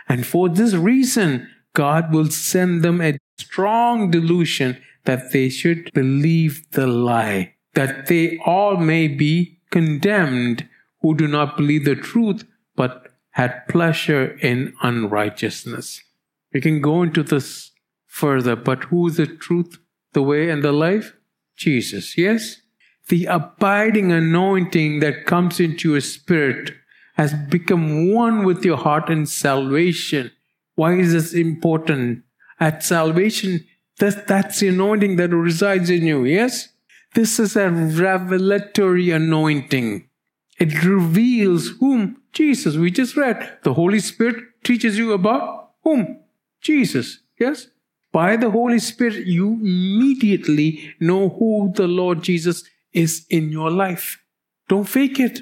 [0.08, 6.69] And for this reason, God will send them a strong delusion that they should believe
[6.71, 10.67] the lie, that they all may be condemned
[11.01, 13.03] who do not believe the truth, but
[13.34, 16.02] had pleasure in unrighteousness.
[16.54, 17.72] We can go into this
[18.08, 19.78] further, but who is the truth,
[20.13, 21.15] the way, and the life?
[21.56, 22.63] Jesus, yes?
[23.10, 26.72] the abiding anointing that comes into your spirit
[27.15, 30.32] has become one with your heart in salvation.
[30.76, 32.24] Why is this important?
[32.60, 33.65] At salvation,
[34.00, 36.69] that, that's the anointing that resides in you, yes?
[37.13, 40.08] This is a revelatory anointing.
[40.63, 42.21] It reveals whom?
[42.32, 42.78] Jesus.
[42.78, 43.58] We just read.
[43.63, 46.19] The Holy Spirit teaches you about whom?
[46.62, 47.19] Jesus.
[47.38, 47.67] Yes?
[48.13, 54.23] By the Holy Spirit, you immediately know who the Lord Jesus is in your life.
[54.69, 55.41] Don't fake it.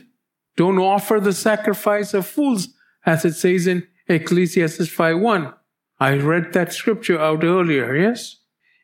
[0.57, 2.69] Don't offer the sacrifice of fools,
[3.05, 5.53] as it says in Ecclesiastes 5.1.
[5.99, 8.37] I read that scripture out earlier, yes?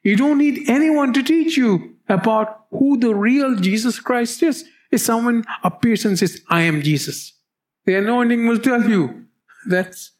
[0.03, 4.65] You don't need anyone to teach you about who the real Jesus Christ is.
[4.91, 7.33] If someone appears and says, I am Jesus,
[7.85, 9.25] the anointing will tell you
[9.67, 10.11] that's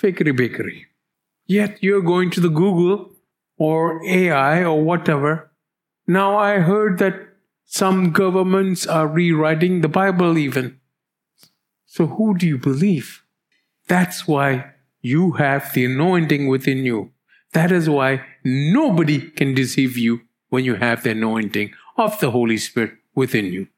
[0.00, 0.86] fakery bakery.
[1.46, 3.10] Yet you're going to the Google
[3.56, 5.52] or AI or whatever.
[6.06, 7.14] Now I heard that
[7.64, 10.80] some governments are rewriting the Bible, even.
[11.86, 13.22] So, who do you believe?
[13.88, 17.12] That's why you have the anointing within you.
[17.52, 22.56] That is why nobody can deceive you when you have the anointing of the Holy
[22.56, 23.68] Spirit within you.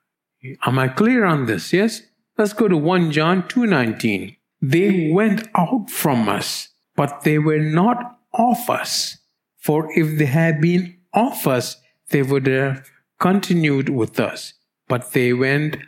[0.65, 1.73] Am I clear on this?
[1.73, 2.03] Yes?
[2.39, 4.37] Let's go to 1 John 2:19.
[4.61, 9.19] They went out from us, but they were not of us.
[9.57, 11.77] For if they had been of us,
[12.11, 12.89] they would have
[13.19, 14.55] continued with us,
[14.89, 15.79] but they went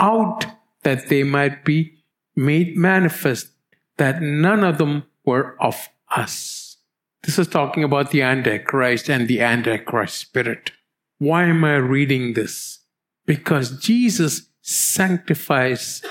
[0.00, 0.46] out
[0.82, 1.98] that they might be
[2.34, 3.52] made manifest
[3.96, 6.78] that none of them were of us.
[7.22, 10.70] This is talking about the Antichrist and the Antichrist spirit.
[11.18, 12.77] Why am I reading this?
[13.28, 16.02] Because Jesus sanctifies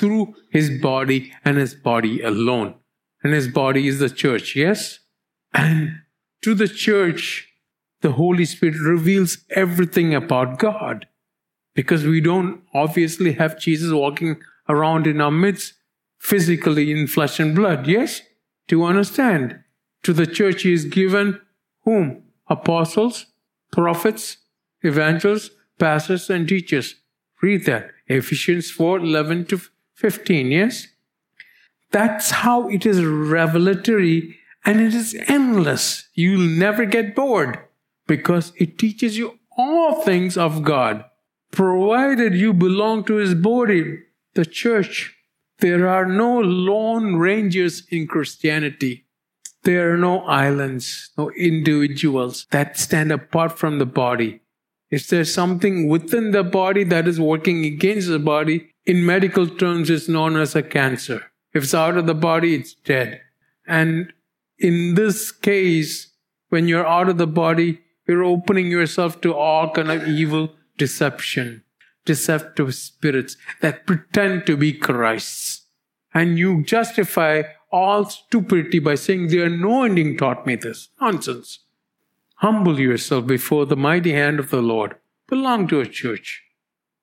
[0.00, 2.74] through his body and his body alone.
[3.22, 4.98] And his body is the church, yes?
[5.54, 6.00] And
[6.42, 7.48] to the church,
[8.00, 11.06] the Holy Spirit reveals everything about God.
[11.76, 15.74] Because we don't obviously have Jesus walking around in our midst
[16.18, 18.22] physically in flesh and blood, yes?
[18.68, 19.60] To understand.
[20.02, 21.40] To the church, he is given
[21.84, 22.24] whom?
[22.48, 23.26] Apostles,
[23.70, 24.38] prophets,
[24.82, 26.96] evangelists, pastors, and teachers.
[27.42, 27.90] Read that.
[28.06, 29.60] Ephesians 4 11 to
[29.94, 30.88] 15, yes?
[31.90, 36.08] That's how it is revelatory and it is endless.
[36.14, 37.58] You'll never get bored
[38.06, 41.04] because it teaches you all things of God,
[41.52, 44.00] provided you belong to His body,
[44.34, 45.16] the church.
[45.60, 49.06] There are no lone rangers in Christianity.
[49.62, 54.40] There are no islands, no individuals that stand apart from the body.
[54.90, 59.90] If there's something within the body that is working against the body, in medical terms,
[59.90, 61.24] it's known as a cancer.
[61.52, 63.20] If it's out of the body, it's dead.
[63.66, 64.12] And
[64.58, 66.12] in this case,
[66.48, 71.64] when you're out of the body, you're opening yourself to all kind of evil deception,
[72.04, 75.62] deceptive spirits that pretend to be Christ's.
[76.14, 80.88] And you justify all stupidity by saying the anointing taught me this.
[81.00, 81.58] Nonsense.
[82.40, 84.96] Humble yourself before the mighty hand of the Lord.
[85.26, 86.42] Belong to a church.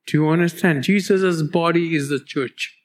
[0.06, 0.84] Do you understand?
[0.84, 2.78] Jesus' body is the church.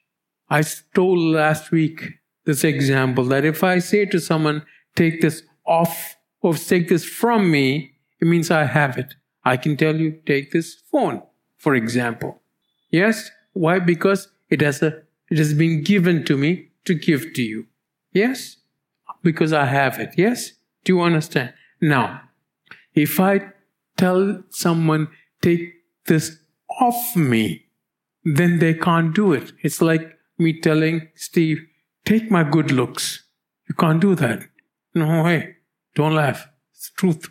[0.49, 0.63] I
[0.95, 2.13] told last week
[2.45, 7.51] this example that if I say to someone, take this off or take this from
[7.51, 9.13] me, it means I have it.
[9.45, 11.21] I can tell you, take this phone,
[11.57, 12.41] for example.
[12.89, 13.29] Yes?
[13.53, 13.79] Why?
[13.79, 17.67] Because it has a, it has been given to me to give to you.
[18.11, 18.57] Yes?
[19.21, 20.15] Because I have it.
[20.17, 20.53] Yes?
[20.83, 21.53] Do you understand?
[21.79, 22.21] Now,
[22.93, 23.51] if I
[23.97, 25.07] tell someone,
[25.41, 25.73] take
[26.05, 26.37] this
[26.79, 27.65] off me,
[28.23, 29.51] then they can't do it.
[29.61, 31.59] It's like me telling Steve,
[32.05, 33.25] take my good looks.
[33.67, 34.43] You can't do that.
[34.95, 35.55] No way.
[35.95, 36.47] Don't laugh.
[36.73, 37.29] It's truth.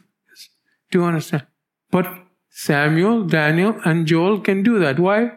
[0.90, 1.46] Do you understand?
[1.90, 2.06] But
[2.48, 4.98] Samuel, Daniel, and Joel can do that.
[4.98, 5.32] Why?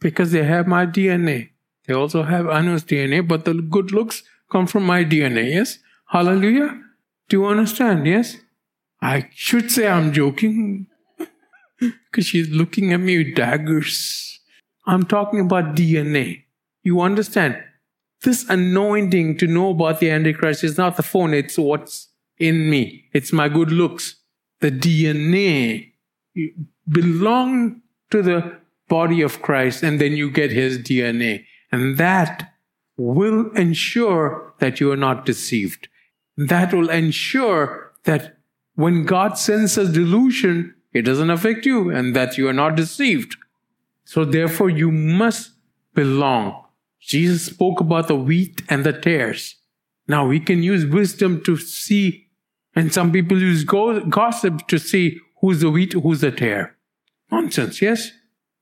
[0.00, 1.50] Because they have my DNA.
[1.86, 5.54] They also have Anu's DNA, but the good looks come from my DNA.
[5.54, 5.78] Yes?
[6.08, 6.80] Hallelujah?
[7.28, 8.06] Do you understand?
[8.06, 8.36] Yes?
[9.00, 10.86] I should say I'm joking
[11.78, 14.40] because she's looking at me with daggers.
[14.86, 16.44] I'm talking about DNA.
[16.82, 17.62] You understand?
[18.22, 23.04] This anointing to know about the Antichrist is not the phone, it's what's in me.
[23.12, 24.16] It's my good looks.
[24.60, 25.92] The DNA
[26.88, 31.44] belong to the body of Christ, and then you get his DNA.
[31.72, 32.52] And that
[32.96, 35.88] will ensure that you are not deceived.
[36.36, 38.35] That will ensure that
[38.76, 43.36] when God sends a delusion, it doesn't affect you and that you are not deceived.
[44.04, 45.52] So therefore, you must
[45.94, 46.64] belong.
[47.00, 49.56] Jesus spoke about the wheat and the tares.
[50.06, 52.28] Now we can use wisdom to see,
[52.74, 56.76] and some people use gossip to see who's the wheat, who's the tare.
[57.32, 58.12] Nonsense, yes?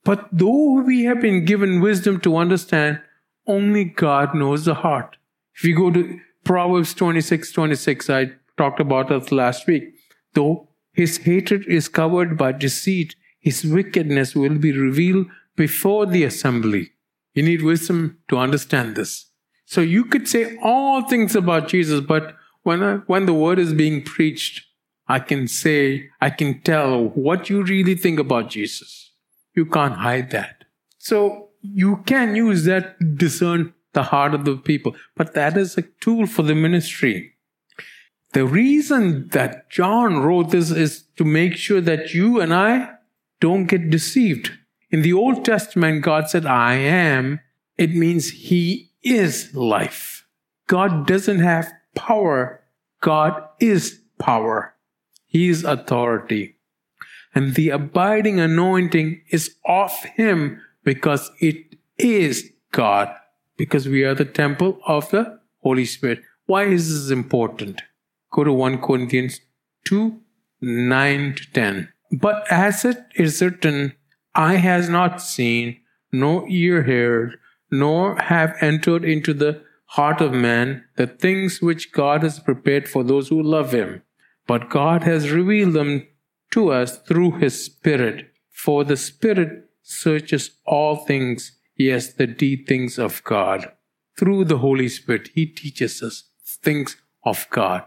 [0.05, 3.01] But though we have been given wisdom to understand,
[3.47, 5.17] only God knows the heart.
[5.55, 9.94] If you go to Proverbs 26 26, I talked about that last week.
[10.35, 15.27] Though his hatred is covered by deceit, his wickedness will be revealed
[15.57, 16.93] before the assembly.
[17.35, 19.31] You need wisdom to understand this.
[19.67, 23.75] So you could say all things about Jesus, but when, I, when the word is
[23.75, 24.67] being preached,
[25.07, 29.13] I can say, I can tell what you really think about Jesus.
[29.55, 30.65] You can't hide that.
[30.99, 35.77] So you can use that to discern the heart of the people, but that is
[35.79, 37.34] a tool for the ministry.
[38.35, 42.91] The reason that John wrote this is to make sure that you and I
[43.39, 44.51] don't get deceived.
[44.91, 47.39] In the Old Testament, God said, I am.
[47.79, 50.27] It means He is life.
[50.67, 52.61] God doesn't have power.
[53.01, 54.75] God is power.
[55.27, 56.57] He is authority.
[57.37, 63.15] And the abiding anointing is of Him because it is God,
[63.57, 66.23] because we are the temple of the Holy Spirit.
[66.47, 67.81] Why is this important?
[68.35, 69.41] Go to 1 Corinthians
[69.85, 70.21] 2
[70.61, 71.89] 9 to 10.
[72.11, 73.93] But as it is written,
[74.35, 75.81] eye has not seen,
[76.11, 77.37] no ear heard,
[77.71, 79.63] nor have entered into the
[79.97, 84.03] heart of man the things which God has prepared for those who love him.
[84.49, 86.07] But God has revealed them
[86.53, 88.33] to us through his Spirit.
[88.51, 93.71] For the Spirit searches all things, yes, the deep things of God.
[94.17, 97.85] Through the Holy Spirit, He teaches us things of God,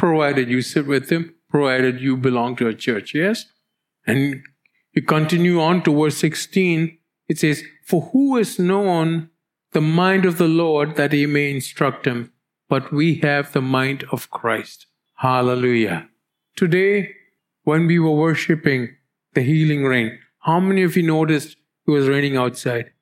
[0.00, 3.44] provided you sit with Him, provided you belong to a church, yes?
[4.06, 4.42] And
[4.94, 6.96] you continue on to verse 16,
[7.28, 9.28] it says, For who has known
[9.72, 12.32] the mind of the Lord that he may instruct him?
[12.68, 14.86] But we have the mind of Christ.
[15.16, 16.08] Hallelujah.
[16.56, 17.10] Today,
[17.64, 18.96] when we were worshiping
[19.34, 22.92] the healing rain, how many of you noticed it was raining outside?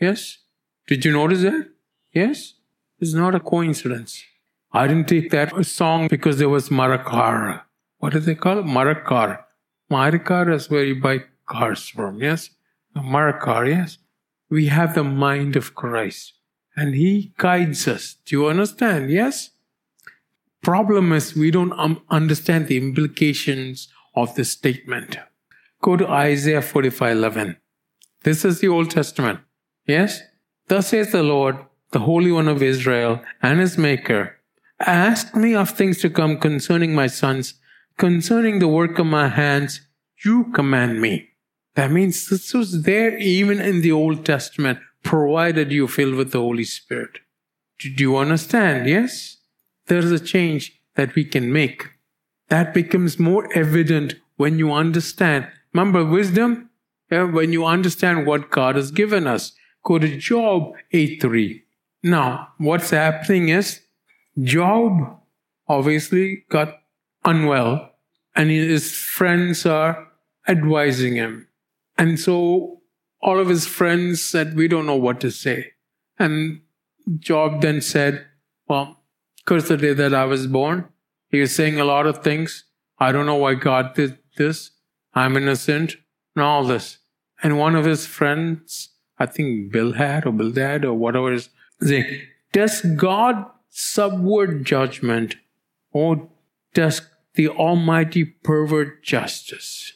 [0.00, 0.38] Yes?
[0.86, 1.68] Did you notice that?
[2.14, 2.54] Yes?
[2.98, 4.24] It's not a coincidence.
[4.72, 7.62] I didn't take that song because there was Marakara.
[7.98, 8.66] What do they call it?
[8.66, 9.44] Marakar.
[9.90, 12.50] Marakar is where you buy cars from, yes?
[12.96, 13.98] Marakar, yes?
[14.50, 16.34] We have the mind of Christ
[16.76, 18.16] and He guides us.
[18.24, 19.10] Do you understand?
[19.10, 19.50] Yes?
[20.62, 25.18] Problem is, we don't um, understand the implications of this statement.
[25.82, 27.56] Go to Isaiah 45 11.
[28.24, 29.40] This is the Old Testament.
[29.86, 30.20] Yes?
[30.68, 31.56] Thus says the Lord,
[31.92, 34.35] the Holy One of Israel and his Maker,
[34.80, 37.54] Ask me of things to come concerning my sons,
[37.96, 39.80] concerning the work of my hands,
[40.24, 41.30] you command me.
[41.74, 46.40] That means this was there even in the Old Testament, provided you filled with the
[46.40, 47.18] Holy Spirit.
[47.78, 48.88] Do you understand?
[48.88, 49.36] Yes?
[49.86, 51.90] There's a change that we can make.
[52.48, 55.48] That becomes more evident when you understand.
[55.72, 56.70] Remember wisdom?
[57.10, 59.52] Yeah, when you understand what God has given us.
[59.84, 61.62] Go to Job 8.3.
[62.02, 63.82] Now, what's happening is
[64.40, 65.18] Job
[65.68, 66.80] obviously got
[67.24, 67.92] unwell
[68.34, 70.08] and his friends are
[70.46, 71.48] advising him.
[71.96, 72.82] And so
[73.22, 75.72] all of his friends said, We don't know what to say.
[76.18, 76.60] And
[77.18, 78.26] Job then said,
[78.68, 79.02] Well,
[79.46, 80.88] curse the day that I was born.
[81.28, 82.64] He was saying a lot of things.
[82.98, 84.70] I don't know why God did this.
[85.14, 85.96] I'm innocent
[86.34, 86.98] and all this.
[87.42, 91.48] And one of his friends I think Bildad or Bildad or whatever is
[91.80, 92.20] saying,
[92.52, 93.46] does God
[93.76, 95.36] subvert judgment
[95.92, 96.28] or
[96.74, 97.02] does
[97.34, 99.92] the Almighty pervert justice?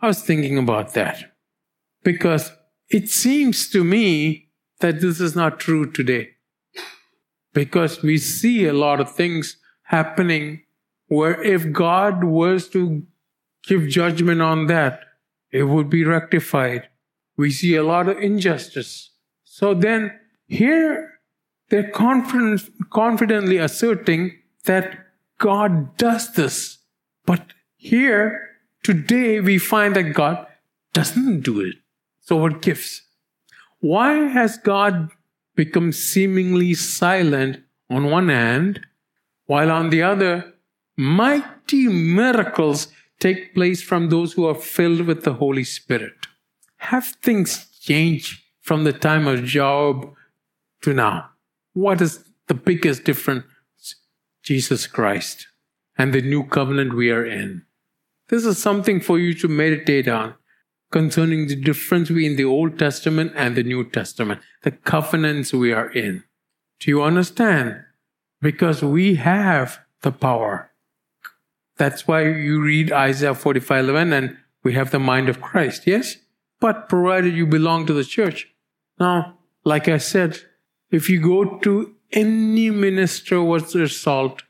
[0.00, 1.32] I was thinking about that
[2.02, 2.52] because
[2.88, 4.48] it seems to me
[4.80, 6.30] that this is not true today.
[7.54, 10.62] Because we see a lot of things happening
[11.08, 13.06] where if God was to
[13.66, 15.00] give judgment on that,
[15.50, 16.88] it would be rectified
[17.36, 19.10] we see a lot of injustice.
[19.44, 21.15] So then here
[21.68, 24.98] they're confident, confidently asserting that
[25.38, 26.78] God does this.
[27.24, 28.48] But here
[28.82, 30.46] today we find that God
[30.92, 31.76] doesn't do it.
[32.20, 33.02] So what gives?
[33.80, 35.10] Why has God
[35.54, 38.80] become seemingly silent on one hand,
[39.46, 40.54] while on the other,
[40.96, 42.88] mighty miracles
[43.20, 46.14] take place from those who are filled with the Holy Spirit?
[46.78, 50.14] Have things changed from the time of Job
[50.82, 51.30] to now?
[51.76, 53.44] What is the biggest difference?
[54.42, 55.46] Jesus Christ
[55.98, 57.62] and the new covenant we are in.
[58.28, 60.34] This is something for you to meditate on
[60.90, 65.90] concerning the difference between the Old Testament and the New Testament, the covenants we are
[65.90, 66.24] in.
[66.80, 67.82] Do you understand?
[68.40, 70.70] Because we have the power.
[71.76, 75.86] That's why you read Isaiah 45 11 and we have the mind of Christ.
[75.86, 76.16] Yes?
[76.60, 78.48] but provided you belong to the church.
[78.98, 80.40] Now, like I said,
[80.90, 84.42] if you go to any minister what's their salt,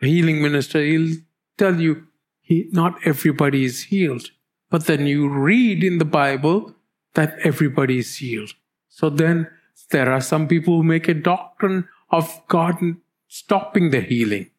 [0.00, 1.16] healing minister, he'll
[1.56, 2.06] tell you
[2.40, 4.30] he, not everybody is healed.
[4.70, 6.74] But then you read in the Bible
[7.14, 8.54] that everybody is healed.
[8.88, 9.48] So then
[9.90, 12.78] there are some people who make a doctrine of God
[13.28, 14.50] stopping the healing.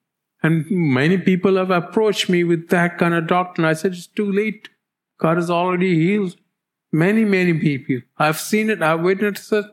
[0.41, 3.65] And many people have approached me with that kind of doctrine.
[3.65, 4.69] I said, it's too late.
[5.17, 6.35] God has already healed.
[6.91, 8.01] Many, many people.
[8.17, 9.65] I've seen it, I've witnessed it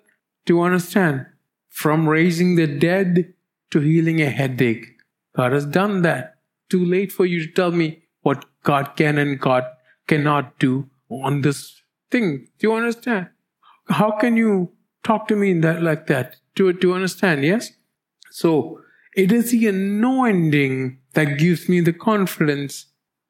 [0.46, 1.26] to understand.
[1.73, 3.35] From raising the dead
[3.70, 4.87] to healing a headache.
[5.35, 6.37] God has done that.
[6.68, 9.64] Too late for you to tell me what God can and God
[10.07, 12.49] cannot do on this thing.
[12.59, 13.29] Do you understand?
[13.89, 16.37] How can you talk to me in that like that?
[16.55, 17.73] Do, do you understand, yes?
[18.31, 18.81] So
[19.16, 22.87] it is the anointing that gives me the confidence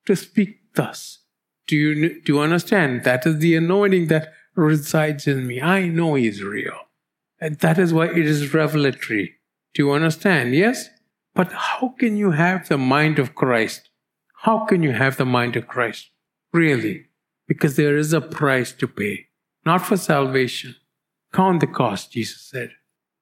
[0.07, 1.20] to speak thus.
[1.66, 3.05] Do you, do you understand?
[3.05, 5.61] That is the anointing that resides in me.
[5.61, 6.74] I know He's real.
[7.43, 9.34] And that is why it is revelatory.
[9.74, 10.55] Do you understand?
[10.55, 10.88] Yes?
[11.34, 13.88] But how can you have the mind of Christ?
[14.43, 16.11] How can you have the mind of Christ?
[16.53, 17.07] Really?
[17.49, 19.26] Because there is a price to pay.
[19.66, 20.76] Not for salvation.
[21.32, 22.70] Count the cost, Jesus said.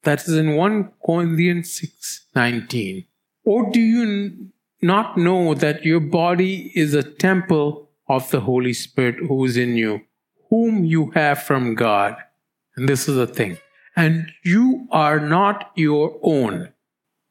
[0.03, 3.07] That is in 1 Corinthians 6 19.
[3.45, 4.51] Or do you
[4.83, 9.77] not know that your body is a temple of the Holy Spirit who is in
[9.77, 10.03] you,
[10.51, 12.17] whom you have from God.
[12.77, 13.57] And this is the thing.
[13.97, 16.73] And you are not your own.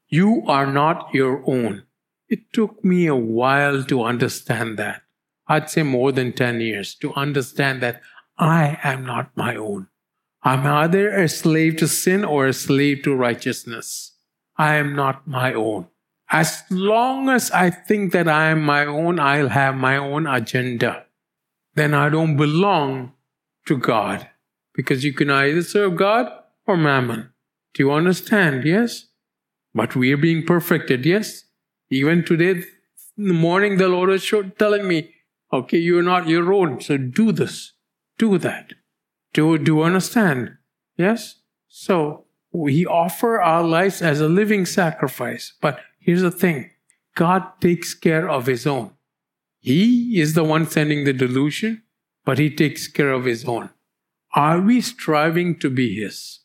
[0.07, 1.83] You are not your own.
[2.27, 5.01] It took me a while to understand that.
[5.47, 8.01] I'd say more than 10 years to understand that
[8.37, 9.87] I am not my own.
[10.43, 14.13] I'm either a slave to sin or a slave to righteousness.
[14.57, 15.87] I am not my own.
[16.31, 21.05] As long as I think that I am my own, I'll have my own agenda.
[21.73, 23.13] Then I don't belong
[23.65, 24.29] to God.
[24.73, 26.31] Because you can either serve God
[26.69, 27.31] or mammon.
[27.73, 28.63] Do you understand?
[28.63, 29.07] Yes?
[29.73, 31.43] But we are being perfected, yes?
[31.89, 32.63] Even today,
[33.17, 35.13] in the morning, the Lord was telling me,
[35.51, 37.73] okay, you're not your own, so do this,
[38.17, 38.73] do that.
[39.33, 40.57] Do, do you understand?
[40.97, 41.41] Yes?
[41.67, 45.53] So, we offer our lives as a living sacrifice.
[45.61, 46.71] But here's the thing
[47.15, 48.91] God takes care of His own.
[49.59, 51.83] He is the one sending the delusion,
[52.25, 53.69] but He takes care of His own.
[54.33, 56.39] Are we striving to be His?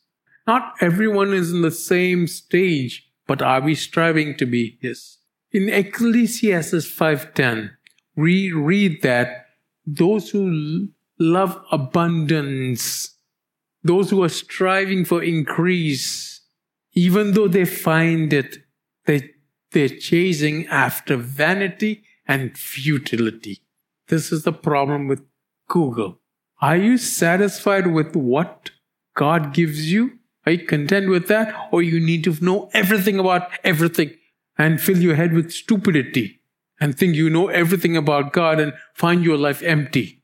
[0.47, 5.17] Not everyone is in the same stage, but are we striving to be His?
[5.51, 7.71] In Ecclesiastes 5.10,
[8.15, 9.47] we read that
[9.85, 13.15] those who love abundance,
[13.83, 16.41] those who are striving for increase,
[16.93, 18.57] even though they find it,
[19.05, 19.31] they,
[19.71, 23.61] they're chasing after vanity and futility.
[24.07, 25.23] This is the problem with
[25.67, 26.19] Google.
[26.61, 28.71] Are you satisfied with what
[29.15, 30.19] God gives you?
[30.45, 31.53] Are you content with that?
[31.71, 34.15] Or you need to know everything about everything
[34.57, 36.41] and fill your head with stupidity
[36.79, 40.21] and think you know everything about God and find your life empty?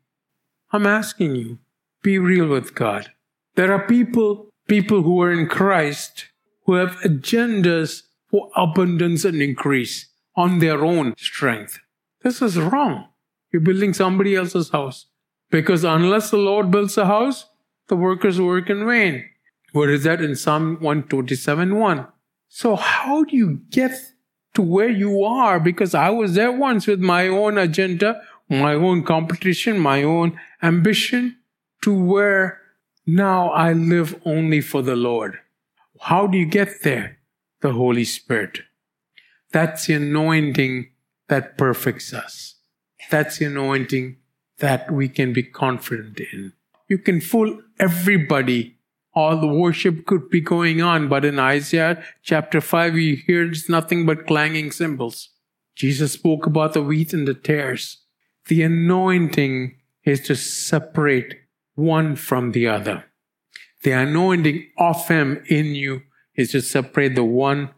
[0.71, 1.59] I'm asking you,
[2.03, 3.11] be real with God.
[3.55, 6.27] There are people, people who are in Christ
[6.65, 11.79] who have agendas for abundance and increase on their own strength.
[12.23, 13.09] This is wrong.
[13.51, 15.07] You're building somebody else's house.
[15.49, 17.47] Because unless the Lord builds a house,
[17.89, 19.25] the workers work in vain.
[19.71, 22.07] What is that in Psalm 127 1?
[22.49, 23.91] So, how do you get
[24.53, 25.59] to where you are?
[25.59, 31.37] Because I was there once with my own agenda, my own competition, my own ambition,
[31.83, 32.59] to where
[33.07, 35.39] now I live only for the Lord.
[36.01, 37.19] How do you get there?
[37.61, 38.59] The Holy Spirit.
[39.51, 40.91] That's the anointing
[41.29, 42.55] that perfects us.
[43.09, 44.17] That's the anointing
[44.59, 46.53] that we can be confident in.
[46.87, 48.77] You can fool everybody
[49.13, 54.05] all the worship could be going on, but in Isaiah chapter 5, we hear nothing
[54.05, 55.29] but clanging cymbals.
[55.75, 58.03] Jesus spoke about the wheat and the tares.
[58.47, 61.35] The anointing is to separate
[61.75, 63.05] one from the other.
[63.83, 66.03] The anointing of Him in you
[66.35, 67.71] is to separate the one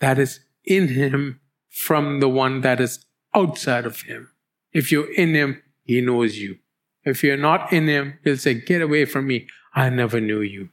[0.00, 4.30] that is in Him from the one that is outside of Him.
[4.72, 6.58] If you're in Him, He knows you.
[7.04, 9.46] If you're not in Him, He'll say, Get away from me.
[9.74, 10.70] I never knew you.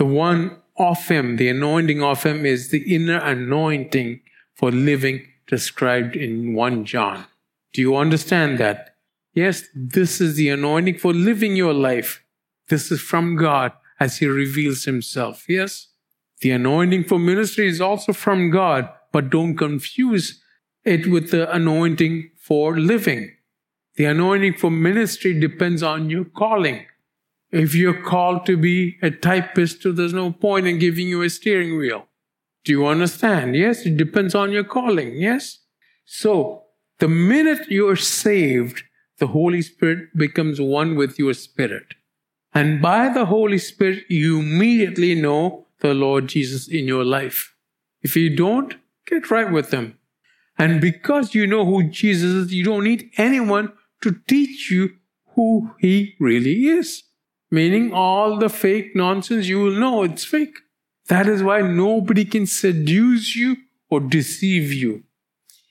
[0.00, 4.22] The one of Him, the anointing of Him, is the inner anointing
[4.54, 7.26] for living described in 1 John.
[7.74, 8.96] Do you understand that?
[9.34, 12.24] Yes, this is the anointing for living your life.
[12.70, 15.44] This is from God as He reveals Himself.
[15.46, 15.88] Yes?
[16.40, 20.42] The anointing for ministry is also from God, but don't confuse
[20.82, 23.32] it with the anointing for living.
[23.96, 26.86] The anointing for ministry depends on your calling.
[27.52, 31.76] If you're called to be a typist, there's no point in giving you a steering
[31.76, 32.06] wheel.
[32.64, 33.56] Do you understand?
[33.56, 35.16] Yes, it depends on your calling.
[35.16, 35.58] Yes?
[36.04, 36.64] So,
[36.98, 38.84] the minute you're saved,
[39.18, 41.94] the Holy Spirit becomes one with your spirit.
[42.54, 47.54] And by the Holy Spirit, you immediately know the Lord Jesus in your life.
[48.02, 48.74] If you don't,
[49.06, 49.98] get right with Him.
[50.58, 53.72] And because you know who Jesus is, you don't need anyone
[54.02, 54.90] to teach you
[55.34, 57.04] who He really is
[57.50, 60.58] meaning all the fake nonsense, you will know it's fake.
[61.08, 63.56] That is why nobody can seduce you
[63.88, 65.02] or deceive you.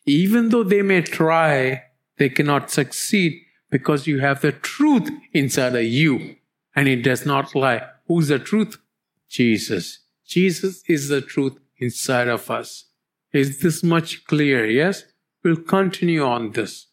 [0.06, 1.84] Even though they may try,
[2.18, 6.36] they cannot succeed because you have the truth inside of you
[6.76, 7.88] and it does not lie.
[8.08, 8.78] Who's the truth?
[9.30, 10.00] Jesus.
[10.26, 12.86] Jesus is the truth inside of us.
[13.32, 14.66] Is this much clear?
[14.66, 15.04] Yes?
[15.44, 16.88] We'll continue on this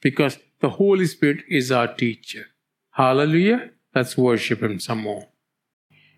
[0.00, 2.46] because the Holy Spirit is our teacher.
[2.90, 3.70] Hallelujah.
[3.94, 5.28] Let's worship Him some more.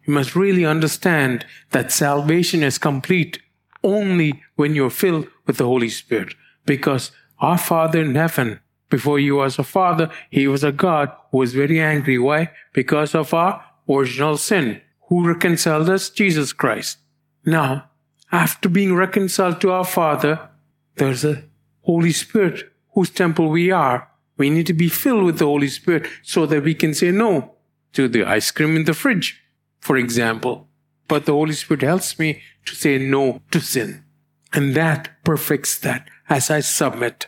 [0.06, 3.40] You must really understand that salvation is complete
[3.82, 6.34] only when you're filled with the Holy Spirit.
[6.64, 7.10] Because
[7.40, 11.54] our Father in heaven, before you was a Father, He was a God who was
[11.54, 12.18] very angry.
[12.18, 12.50] Why?
[12.72, 14.80] Because of our original sin.
[15.08, 16.08] Who reconciled us?
[16.08, 16.98] Jesus Christ.
[17.44, 17.90] Now,
[18.32, 20.48] after being reconciled to our Father,
[20.96, 21.44] there's a
[21.82, 24.08] Holy Spirit whose temple we are.
[24.36, 27.55] We need to be filled with the Holy Spirit so that we can say no
[27.96, 29.42] to the ice cream in the fridge,
[29.80, 30.68] for example.
[31.08, 34.04] But the Holy Spirit helps me to say no to sin.
[34.52, 37.26] And that perfects that as I submit.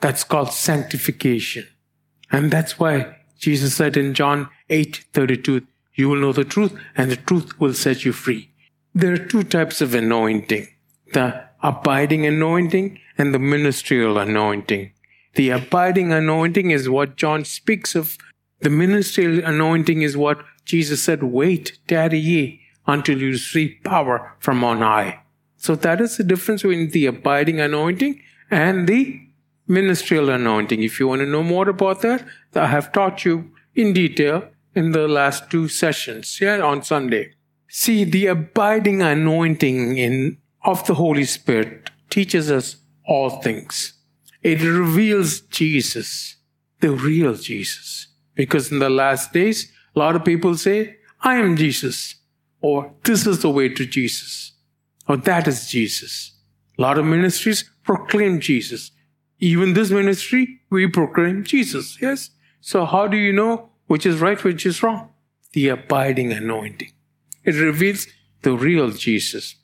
[0.00, 1.66] That's called sanctification.
[2.30, 7.10] And that's why Jesus said in John 8 32, You will know the truth, and
[7.10, 8.50] the truth will set you free.
[8.94, 10.68] There are two types of anointing
[11.12, 14.92] the abiding anointing and the ministerial anointing.
[15.34, 18.16] The abiding anointing is what John speaks of.
[18.62, 24.62] The ministerial anointing is what Jesus said, Wait, tarry ye until you receive power from
[24.64, 25.20] on high.
[25.56, 29.20] So that is the difference between the abiding anointing and the
[29.66, 30.82] ministerial anointing.
[30.82, 34.92] If you want to know more about that, I have taught you in detail in
[34.92, 37.34] the last two sessions, yeah, on Sunday.
[37.68, 43.94] See, the abiding anointing in, of the Holy Spirit teaches us all things.
[44.42, 46.36] It reveals Jesus,
[46.80, 48.08] the real Jesus.
[48.34, 52.16] Because in the last days, a lot of people say, I am Jesus,
[52.60, 54.52] or this is the way to Jesus,
[55.08, 56.32] or that is Jesus.
[56.78, 58.90] A lot of ministries proclaim Jesus.
[59.38, 62.30] Even this ministry, we proclaim Jesus, yes?
[62.60, 65.10] So how do you know which is right, which is wrong?
[65.52, 66.92] The abiding anointing.
[67.44, 68.06] It reveals
[68.42, 69.56] the real Jesus.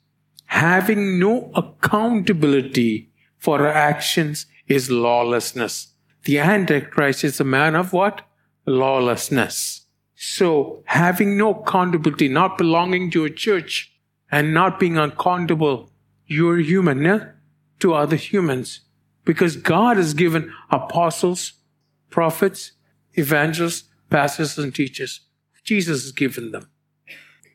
[0.45, 5.93] Having no accountability for our actions is lawlessness.
[6.25, 8.21] The Antichrist is a man of what?
[8.69, 9.85] Lawlessness.
[10.15, 13.91] So, having no accountability, not belonging to a church,
[14.31, 15.91] and not being accountable,
[16.27, 17.31] you're human, yeah?
[17.79, 18.81] To other humans.
[19.25, 21.53] Because God has given apostles,
[22.09, 22.73] prophets,
[23.13, 25.21] evangelists, pastors, and teachers.
[25.63, 26.69] Jesus has given them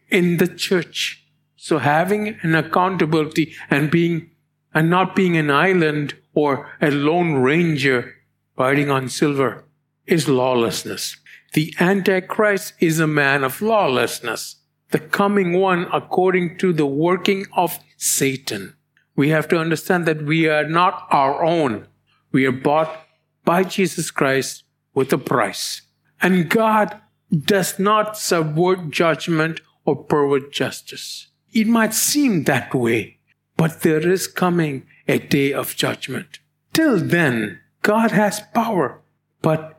[0.09, 1.27] in the church.
[1.57, 4.31] So having an accountability and being
[4.73, 8.15] and not being an island or a lone ranger
[8.57, 9.65] riding on silver
[10.07, 11.17] is lawlessness.
[11.55, 14.57] The Antichrist is a man of lawlessness,
[14.91, 18.75] the coming one according to the working of Satan.
[19.17, 21.87] We have to understand that we are not our own.
[22.33, 23.07] We are bought
[23.45, 25.83] by Jesus Christ with a price.
[26.21, 27.01] And God
[27.31, 31.29] does not subvert judgment or pervert justice.
[31.53, 33.19] It might seem that way,
[33.57, 36.41] but there is coming a day of judgment.
[36.73, 39.03] Till then, God has power,
[39.43, 39.74] but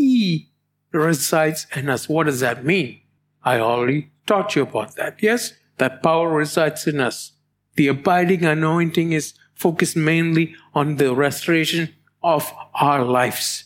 [0.00, 0.48] He
[0.92, 2.08] resides in us.
[2.08, 3.02] What does that mean?
[3.44, 5.22] I already taught you about that.
[5.22, 7.32] Yes, that power resides in us.
[7.76, 13.64] The abiding anointing is focused mainly on the restoration of our lives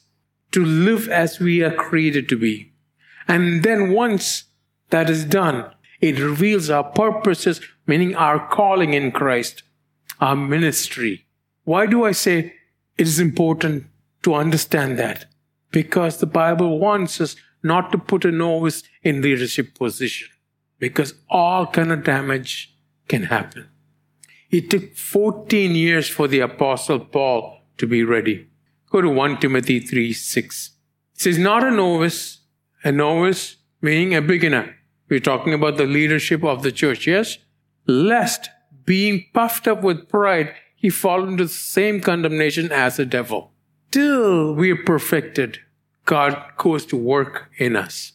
[0.51, 2.73] to live as we are created to be.
[3.29, 4.45] And then once
[4.91, 5.71] that is done,
[6.01, 9.63] it reveals our purposes, meaning our calling in Christ,
[10.21, 11.27] our ministry.
[11.63, 12.55] Why do I say
[12.99, 13.87] it is important
[14.25, 15.27] to understand that?
[15.75, 20.29] Because the Bible wants us not to put a novice in leadership position
[20.79, 22.77] because all kind of damage
[23.09, 23.69] can happen.
[24.51, 28.49] It took 14 years for the apostle Paul to be ready.
[28.91, 30.71] Go to 1 Timothy 3 6.
[31.15, 32.43] It says, not a novice,
[32.85, 34.77] a novice meaning a beginner.
[35.09, 37.39] We're talking about the leadership of the church, yes?
[37.87, 38.49] Lest
[38.85, 43.53] being puffed up with pride, he fall into the same condemnation as the devil.
[43.91, 45.61] Till we are perfected,
[46.05, 48.13] God goes to work in us.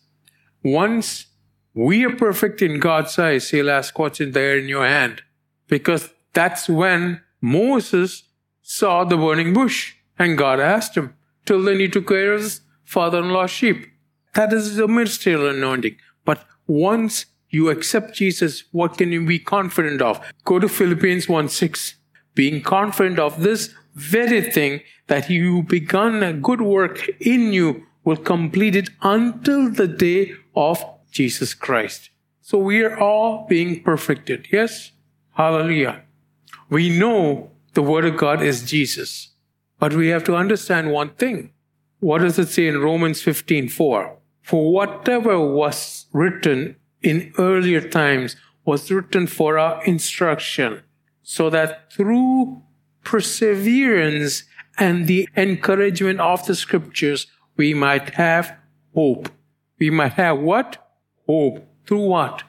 [0.63, 1.27] Once
[1.73, 5.21] we are perfect in God's eyes, He'll ask what's in there in your hand.
[5.67, 8.23] Because that's when Moses
[8.61, 11.15] saw the burning bush and God asked him.
[11.45, 13.87] Till then he took care of his father-in-law's sheep.
[14.35, 15.95] That is the ministerial anointing.
[16.25, 20.21] But once you accept Jesus, what can you be confident of?
[20.45, 21.95] Go to Philippians 1 6.
[22.35, 28.17] Being confident of this very thing that you begun a good work in you will
[28.17, 32.09] complete it until the day of Jesus Christ.
[32.41, 34.47] So we are all being perfected.
[34.51, 34.91] Yes?
[35.33, 36.03] Hallelujah.
[36.69, 39.29] We know the Word of God is Jesus.
[39.79, 41.51] But we have to understand one thing.
[41.99, 44.17] What does it say in Romans 15 4?
[44.41, 48.35] For whatever was written in earlier times
[48.65, 50.83] was written for our instruction,
[51.23, 52.61] so that through
[53.03, 54.43] perseverance
[54.77, 57.27] and the encouragement of the scriptures,
[57.57, 58.55] we might have
[58.93, 59.29] hope.
[59.77, 60.77] We might have what?
[61.25, 61.65] Hope.
[61.85, 62.43] Through what?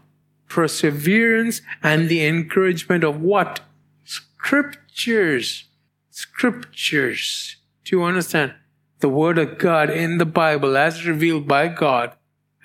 [0.48, 3.60] Perseverance and the encouragement of what?
[4.04, 5.64] Scriptures.
[6.10, 7.56] Scriptures.
[7.84, 8.54] Do you understand?
[9.00, 12.12] the Word of God in the Bible as revealed by God.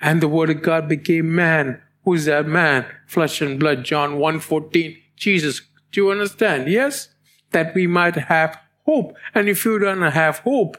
[0.00, 1.82] And the Word of God became man.
[2.04, 2.86] Who's that man?
[3.06, 3.84] Flesh and blood.
[3.84, 4.98] John 1.14.
[5.16, 5.62] Jesus.
[5.90, 6.68] Do you understand?
[6.68, 7.08] Yes?
[7.52, 9.14] That we might have hope.
[9.34, 10.76] And if you don't have hope,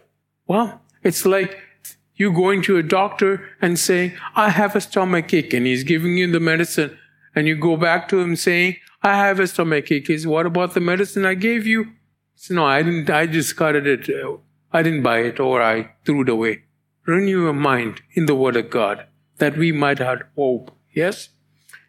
[0.47, 1.57] well, it's like
[2.15, 6.17] you going to a doctor and saying, I have a stomach ache, and he's giving
[6.17, 6.97] you the medicine.
[7.35, 10.07] And you go back to him saying, I have a stomach ache.
[10.07, 11.93] He says, What about the medicine I gave you?
[12.35, 14.09] Says, no, I didn't, I discarded it.
[14.71, 16.63] I didn't buy it or I threw it away.
[17.05, 19.05] Renew your mind in the Word of God.
[19.37, 20.71] that we might have hope.
[20.93, 21.29] Yes?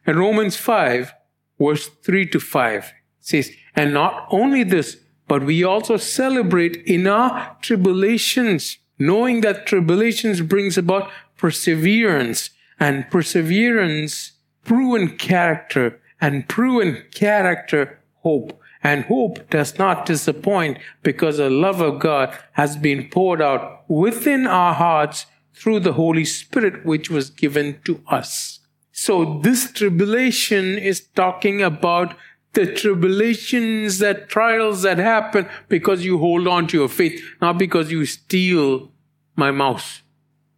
[0.07, 1.14] And Romans 5,
[1.59, 4.97] verse 3 to 5 says, And not only this,
[5.29, 12.51] but we also celebrate in our tribulations, knowing that tribulations brings about perseverance,
[12.81, 14.33] and perseverance,
[14.64, 18.61] proven character, and proven character, hope.
[18.83, 24.49] And hope does not disappoint because the love of God has been poured out within
[24.49, 28.59] our hearts through the Holy Spirit, which was given to us.
[28.91, 32.16] So this tribulation is talking about
[32.59, 37.93] the tribulations, that trials that happen because you hold on to your faith, not because
[37.93, 38.91] you steal
[39.37, 40.03] my mouse.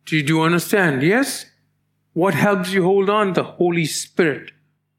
[0.07, 1.03] Do you understand?
[1.03, 1.45] Yes?
[2.15, 3.35] What helps you hold on?
[3.35, 4.53] The Holy Spirit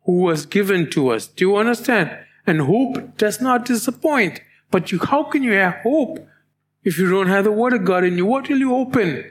[0.05, 1.25] who was given to us.
[1.25, 2.15] Do you understand?
[2.45, 4.39] And hope does not disappoint.
[4.69, 6.19] But you, how can you have hope
[6.83, 8.27] if you don't have the Word of God in you?
[8.27, 9.25] What will you open?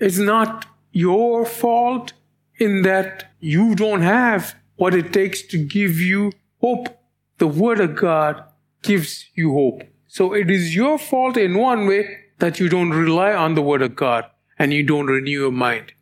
[0.00, 2.14] It's not your fault
[2.56, 6.98] in that you don't have what it takes to give you hope.
[7.42, 8.44] The Word of God
[8.82, 9.82] gives you hope.
[10.06, 13.82] So it is your fault in one way that you don't rely on the Word
[13.82, 14.26] of God
[14.60, 15.92] and you don't renew your mind.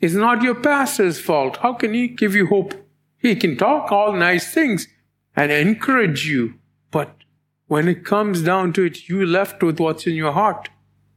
[0.00, 1.56] It's not your pastor's fault.
[1.56, 2.74] How can he give you hope?
[3.18, 4.86] He can talk all nice things
[5.34, 6.60] and encourage you,
[6.92, 7.24] but
[7.66, 10.68] when it comes down to it, you're left with what's in your heart.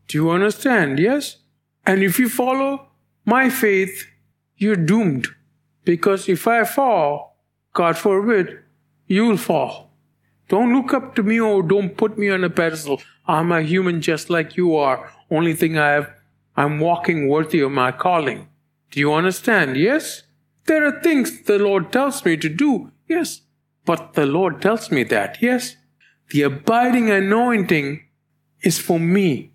[0.07, 0.97] Do you understand?
[0.97, 1.38] Yes?
[1.86, 2.88] And if you follow
[3.25, 4.07] my faith,
[4.55, 5.28] you're doomed.
[5.86, 7.38] Because if I fall,
[7.73, 8.63] God forbid,
[9.08, 9.91] you'll fall.
[10.49, 13.01] Don't look up to me or don't put me on a pedestal.
[13.26, 15.12] I'm a human just like you are.
[15.30, 16.12] Only thing I have,
[16.55, 18.47] I'm walking worthy of my calling.
[18.91, 19.76] Do you understand?
[19.76, 20.24] Yes?
[20.66, 23.41] There are things the Lord tells me to do, yes,
[23.86, 25.78] but the Lord tells me that, yes.
[26.30, 28.03] The abiding anointing
[28.62, 29.51] is for me.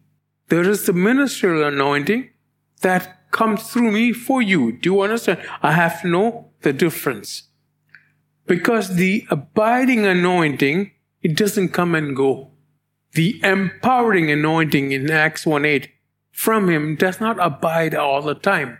[0.48, 2.30] There is the ministerial anointing
[2.80, 4.72] that comes through me for you.
[4.72, 5.40] Do you understand?
[5.62, 7.44] I have to know the difference.
[8.46, 10.90] Because the abiding anointing,
[11.22, 12.50] it doesn't come and go.
[13.12, 15.90] The empowering anointing in Acts 1 8
[16.32, 18.78] from Him does not abide all the time.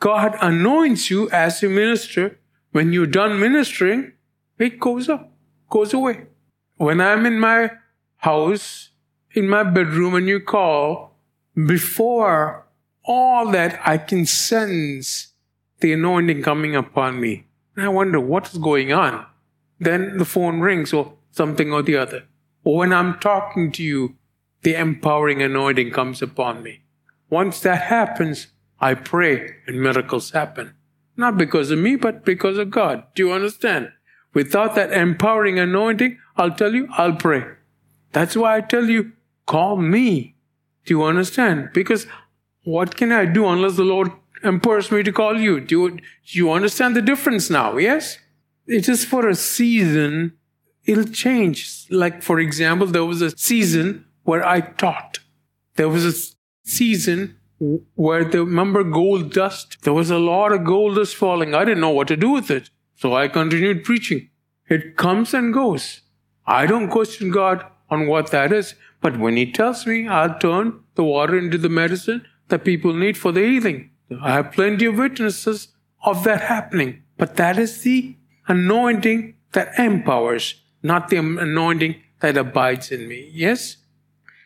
[0.00, 2.38] God anoints you as a minister.
[2.72, 4.12] When you're done ministering,
[4.58, 5.32] it goes up,
[5.70, 6.26] goes away.
[6.76, 7.70] When I'm in my
[8.16, 8.90] house,
[9.30, 11.16] in my bedroom, and you call,
[11.54, 12.66] before
[13.04, 15.32] all that, I can sense
[15.80, 17.46] the anointing coming upon me.
[17.76, 19.26] And I wonder what is going on.
[19.80, 22.24] Then the phone rings or something or the other.
[22.64, 24.16] Or when I'm talking to you,
[24.62, 26.82] the empowering anointing comes upon me.
[27.30, 28.48] Once that happens,
[28.80, 30.74] I pray and miracles happen.
[31.16, 33.04] Not because of me, but because of God.
[33.14, 33.92] Do you understand?
[34.34, 37.44] Without that empowering anointing, I'll tell you, I'll pray.
[38.12, 39.12] That's why I tell you,
[39.46, 40.36] call me.
[40.84, 41.70] Do you understand?
[41.72, 42.06] Because
[42.64, 44.12] what can I do unless the Lord
[44.44, 45.60] empowers me to call you?
[45.60, 46.00] Do you, do
[46.38, 47.76] you understand the difference now?
[47.76, 48.18] Yes?
[48.66, 50.34] It is for a season.
[50.84, 51.86] It'll change.
[51.90, 55.18] Like, for example, there was a season where I taught.
[55.76, 57.36] There was a season
[57.94, 59.78] where the remember gold dust.
[59.82, 61.54] There was a lot of gold dust falling.
[61.54, 62.70] I didn't know what to do with it.
[62.96, 64.30] So I continued preaching.
[64.68, 66.02] It comes and goes.
[66.46, 68.74] I don't question God on what that is.
[69.00, 73.16] But when He tells me, I'll turn the water into the medicine that people need
[73.16, 73.90] for the healing.
[74.20, 75.68] I have plenty of witnesses
[76.04, 77.02] of that happening.
[77.16, 78.16] But that is the
[78.48, 83.30] anointing that empowers, not the anointing that abides in me.
[83.32, 83.76] Yes?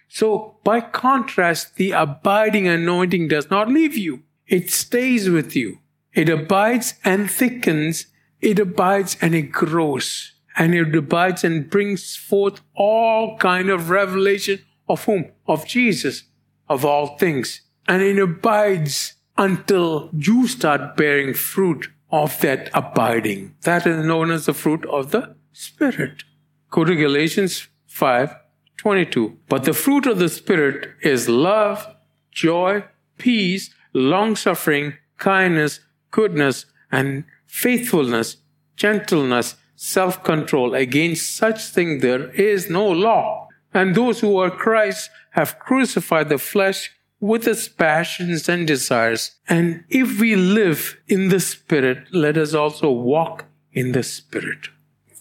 [0.08, 4.22] So, by contrast, the abiding anointing does not leave you.
[4.46, 5.78] It stays with you.
[6.12, 8.06] It abides and thickens.
[8.40, 10.32] It abides and it grows.
[10.56, 15.32] And it abides and brings forth all kind of revelation of whom?
[15.46, 16.24] Of Jesus,
[16.68, 17.62] of all things.
[17.86, 23.54] And it abides until you start bearing fruit of that abiding.
[23.62, 26.24] That is known as the fruit of the Spirit.
[26.70, 28.34] Go to Galatians 5
[28.76, 29.38] 22.
[29.48, 31.86] But the fruit of the Spirit is love,
[32.30, 32.84] joy,
[33.18, 35.80] peace, long suffering, kindness,
[36.10, 38.36] goodness, and faithfulness,
[38.76, 40.74] gentleness, self control.
[40.74, 43.48] Against such thing there is no law.
[43.72, 46.90] And those who are Christ have crucified the flesh
[47.20, 49.36] with its passions and desires.
[49.48, 54.68] And if we live in the Spirit, let us also walk in the Spirit.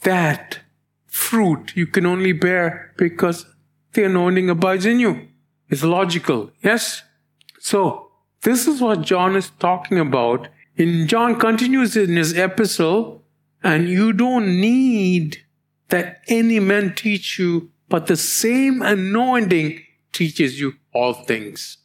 [0.01, 0.59] That
[1.05, 3.45] fruit you can only bear because
[3.93, 5.27] the anointing abides in you.
[5.69, 7.01] It's logical, yes?
[7.59, 8.11] So,
[8.43, 10.49] this is what John is talking about.
[10.75, 13.23] In John continues in his epistle,
[13.63, 15.43] and you don't need
[15.89, 19.81] that any man teach you, but the same anointing
[20.11, 21.77] teaches you all things.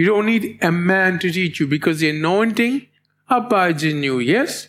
[0.00, 2.86] You don't need a man to teach you because the anointing
[3.28, 4.18] abides in you.
[4.18, 4.68] Yes?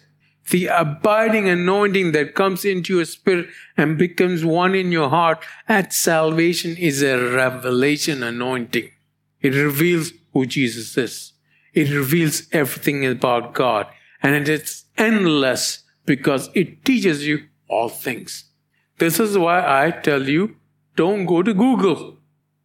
[0.49, 5.93] The abiding anointing that comes into your spirit and becomes one in your heart at
[5.93, 8.91] salvation is a revelation anointing.
[9.39, 11.31] It reveals who Jesus is.
[11.73, 13.87] It reveals everything about God.
[14.21, 18.49] And it is endless because it teaches you all things.
[18.97, 20.57] This is why I tell you
[20.97, 22.17] don't go to Google,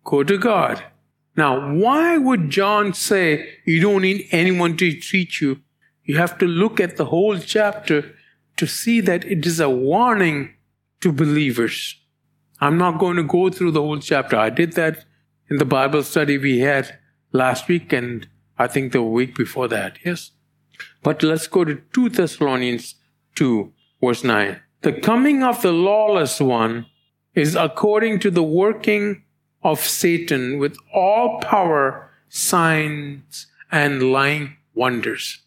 [0.03, 0.83] go to God.
[1.37, 5.61] Now, why would John say you don't need anyone to treat you?
[6.05, 8.15] You have to look at the whole chapter
[8.57, 10.55] to see that it is a warning
[11.01, 12.01] to believers.
[12.61, 14.37] I'm not going to go through the whole chapter.
[14.37, 15.05] I did that
[15.51, 16.99] in the Bible study we had
[17.33, 18.27] last week and
[18.59, 19.99] I think the week before that.
[20.05, 20.31] Yes.
[21.03, 22.95] But let's go to 2 Thessalonians
[23.35, 23.73] 2,
[24.03, 24.61] verse 9.
[24.81, 26.87] The coming of the lawless one
[27.35, 29.25] is according to the working
[29.67, 35.43] of Satan with all power, signs, and lying wonders.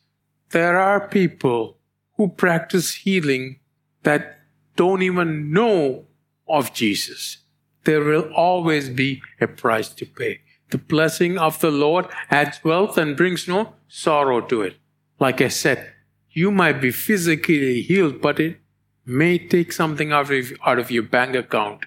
[0.50, 1.78] There are people
[2.18, 3.60] who practice healing
[4.04, 4.40] that
[4.76, 6.06] don't even know
[6.50, 7.38] of Jesus.
[7.86, 10.42] There will always be a price to pay.
[10.72, 14.76] The blessing of the Lord adds wealth and brings no sorrow to it.
[15.18, 15.94] Like I said,
[16.32, 18.60] you might be physically healed, but it
[19.06, 21.86] may take something out of, out of your bank account.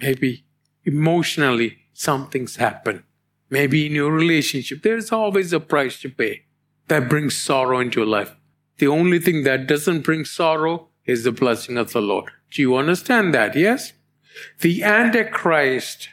[0.00, 0.45] Maybe
[0.86, 3.02] emotionally something's happened.
[3.50, 6.44] Maybe in your relationship, there's always a price to pay
[6.88, 8.34] that brings sorrow into your life.
[8.78, 12.30] The only thing that doesn't bring sorrow is the blessing of the Lord.
[12.50, 13.56] Do you understand that?
[13.56, 13.92] Yes?
[14.60, 16.08] The Antichrist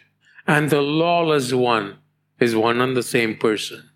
[0.47, 1.97] and the lawless one
[2.39, 3.89] is one and the same person.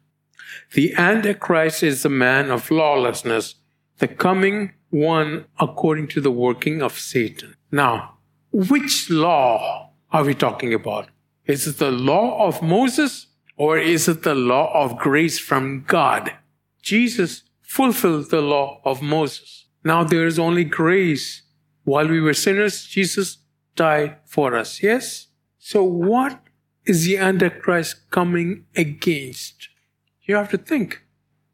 [0.73, 3.55] The Antichrist is the man of lawlessness,
[3.99, 7.55] the coming one according to the working of Satan.
[7.71, 8.17] Now,
[8.51, 11.09] which law are we talking about?
[11.45, 16.33] Is it the law of Moses or is it the law of grace from God?
[16.81, 19.65] Jesus fulfilled the law of Moses.
[19.83, 21.43] Now there is only grace.
[21.83, 23.37] While we were sinners, Jesus
[23.75, 24.83] died for us.
[24.83, 25.27] Yes?
[25.57, 26.39] So what
[26.85, 29.69] is the Antichrist coming against?
[30.23, 31.03] You have to think.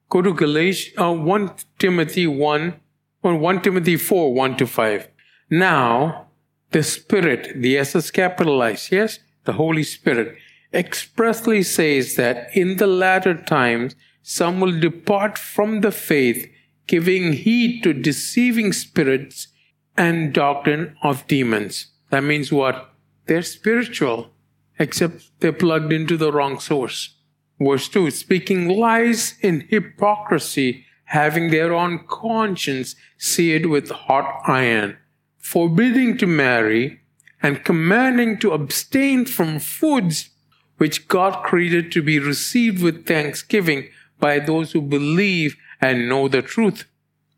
[0.09, 2.79] Go to Galatians, uh, 1 Timothy 1,
[3.23, 5.07] or 1 Timothy 4, 1 to 5.
[5.49, 6.27] Now,
[6.73, 9.19] the Spirit, the S is capitalized, yes?
[9.45, 10.35] The Holy Spirit
[10.73, 16.49] expressly says that in the latter times, some will depart from the faith,
[16.87, 19.49] giving heed to deceiving spirits
[19.95, 21.87] and doctrine of demons.
[22.09, 22.93] That means what?
[23.27, 24.31] They're spiritual,
[24.79, 27.15] except they're plugged into the wrong source.
[27.59, 34.97] Verse 2 speaking lies in hypocrisy, having their own conscience seared with hot iron,
[35.43, 37.01] forbidding to marry,
[37.41, 40.29] and commanding to abstain from foods
[40.77, 43.89] which God created to be received with thanksgiving
[44.19, 46.85] by those who believe and know the truth.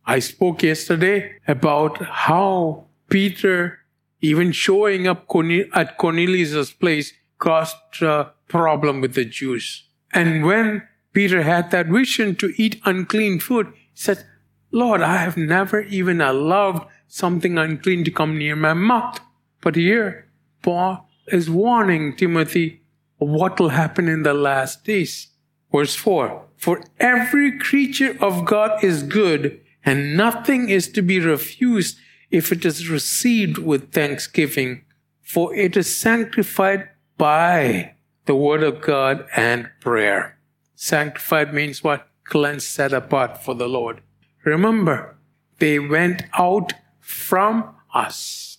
[0.06, 3.80] I spoke yesterday about how Peter,
[4.22, 5.26] even showing up
[5.74, 9.86] at Cornelius' place, caused a problem with the Jews.
[10.14, 14.26] And when Peter had that vision to eat unclean food, he said,
[14.70, 19.20] Lord, I have never even allowed something unclean to come near my mouth.
[19.62, 20.28] But here,
[20.62, 22.82] Paul is warning Timothy
[23.20, 25.28] of what will happen in the last days.
[25.72, 31.98] Verse 4 For every creature of God is good, and nothing is to be refused
[32.32, 34.84] if it is received with thanksgiving,
[35.22, 37.96] for it is sanctified by
[38.26, 40.38] the word of God and prayer.
[40.76, 42.08] Sanctified means what?
[42.26, 44.02] Cleansed, set apart for the Lord.
[44.44, 45.16] Remember,
[45.60, 46.74] they went out
[47.06, 48.58] from us.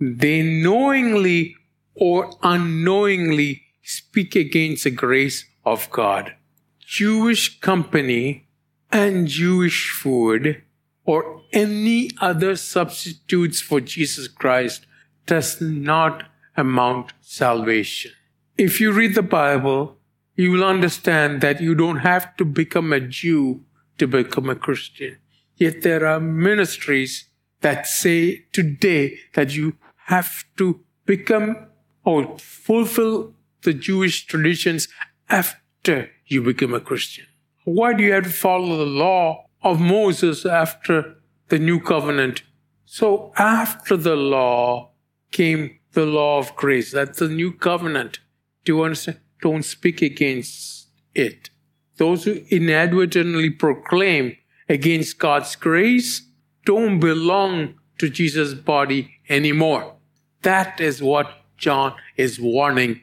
[0.00, 1.54] They knowingly
[1.94, 6.34] or unknowingly speak against the grace of God.
[6.80, 8.48] Jewish company
[8.90, 10.62] and Jewish food
[11.04, 14.86] or any other substitutes for Jesus Christ
[15.26, 16.24] does not
[16.56, 18.10] amount salvation.
[18.58, 19.98] If you read the Bible,
[20.34, 23.64] you will understand that you don't have to become a Jew
[23.98, 25.18] to become a Christian.
[25.56, 27.28] Yet there are ministries
[27.64, 29.72] that say today that you
[30.04, 31.56] have to become
[32.04, 34.86] or fulfill the Jewish traditions
[35.30, 37.24] after you become a Christian.
[37.64, 41.16] Why do you have to follow the law of Moses after
[41.48, 42.42] the new covenant?
[42.84, 44.90] So after the law
[45.30, 46.92] came the law of grace.
[46.92, 48.18] That's the new covenant.
[48.66, 49.20] Do you understand?
[49.40, 51.48] Don't speak against it.
[51.96, 54.36] Those who inadvertently proclaim
[54.68, 56.28] against God's grace
[56.64, 59.94] don't belong to Jesus' body anymore.
[60.42, 63.00] That is what John is warning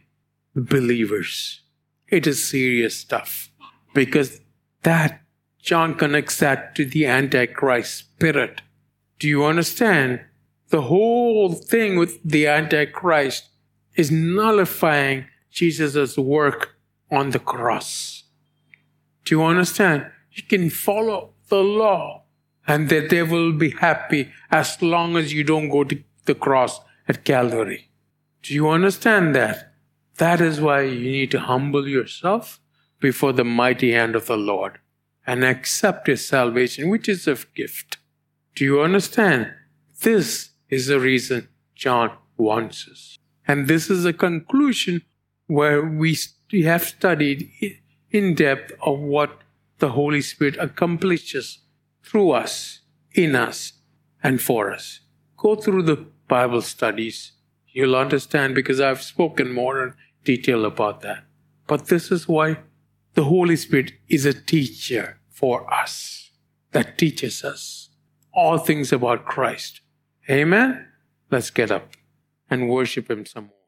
[0.55, 1.61] believers.
[2.09, 3.49] It is serious stuff
[3.93, 4.41] because
[4.83, 5.21] that
[5.61, 8.61] John connects that to the Antichrist spirit.
[9.19, 10.21] Do you understand?
[10.69, 13.49] The whole thing with the Antichrist
[13.95, 16.75] is nullifying Jesus' work
[17.11, 18.23] on the cross.
[19.25, 20.09] Do you understand?
[20.31, 22.20] You can follow the law
[22.67, 26.79] and the devil will be happy as long as you don't go to the cross
[27.07, 27.89] at Calvary.
[28.43, 29.73] Do you understand that?
[30.17, 32.59] That is why you need to humble yourself
[32.99, 34.79] before the mighty hand of the Lord
[35.25, 37.97] and accept His salvation, which is a gift.
[38.55, 39.53] Do you understand?
[40.01, 43.17] This is the reason John wants us.
[43.47, 45.03] And this is a conclusion
[45.47, 46.15] where we
[46.63, 47.49] have studied
[48.11, 49.41] in depth of what
[49.79, 51.59] the Holy Spirit accomplishes
[52.03, 52.81] through us,
[53.13, 53.73] in us,
[54.23, 55.01] and for us.
[55.37, 57.33] Go through the Bible studies.
[57.67, 59.93] You'll understand because I've spoken more in
[60.23, 61.25] detail about that.
[61.67, 62.57] But this is why
[63.13, 66.31] the Holy Spirit is a teacher for us
[66.71, 67.89] that teaches us
[68.33, 69.81] all things about Christ.
[70.29, 70.87] Amen?
[71.29, 71.95] Let's get up
[72.49, 73.60] and worship Him some more.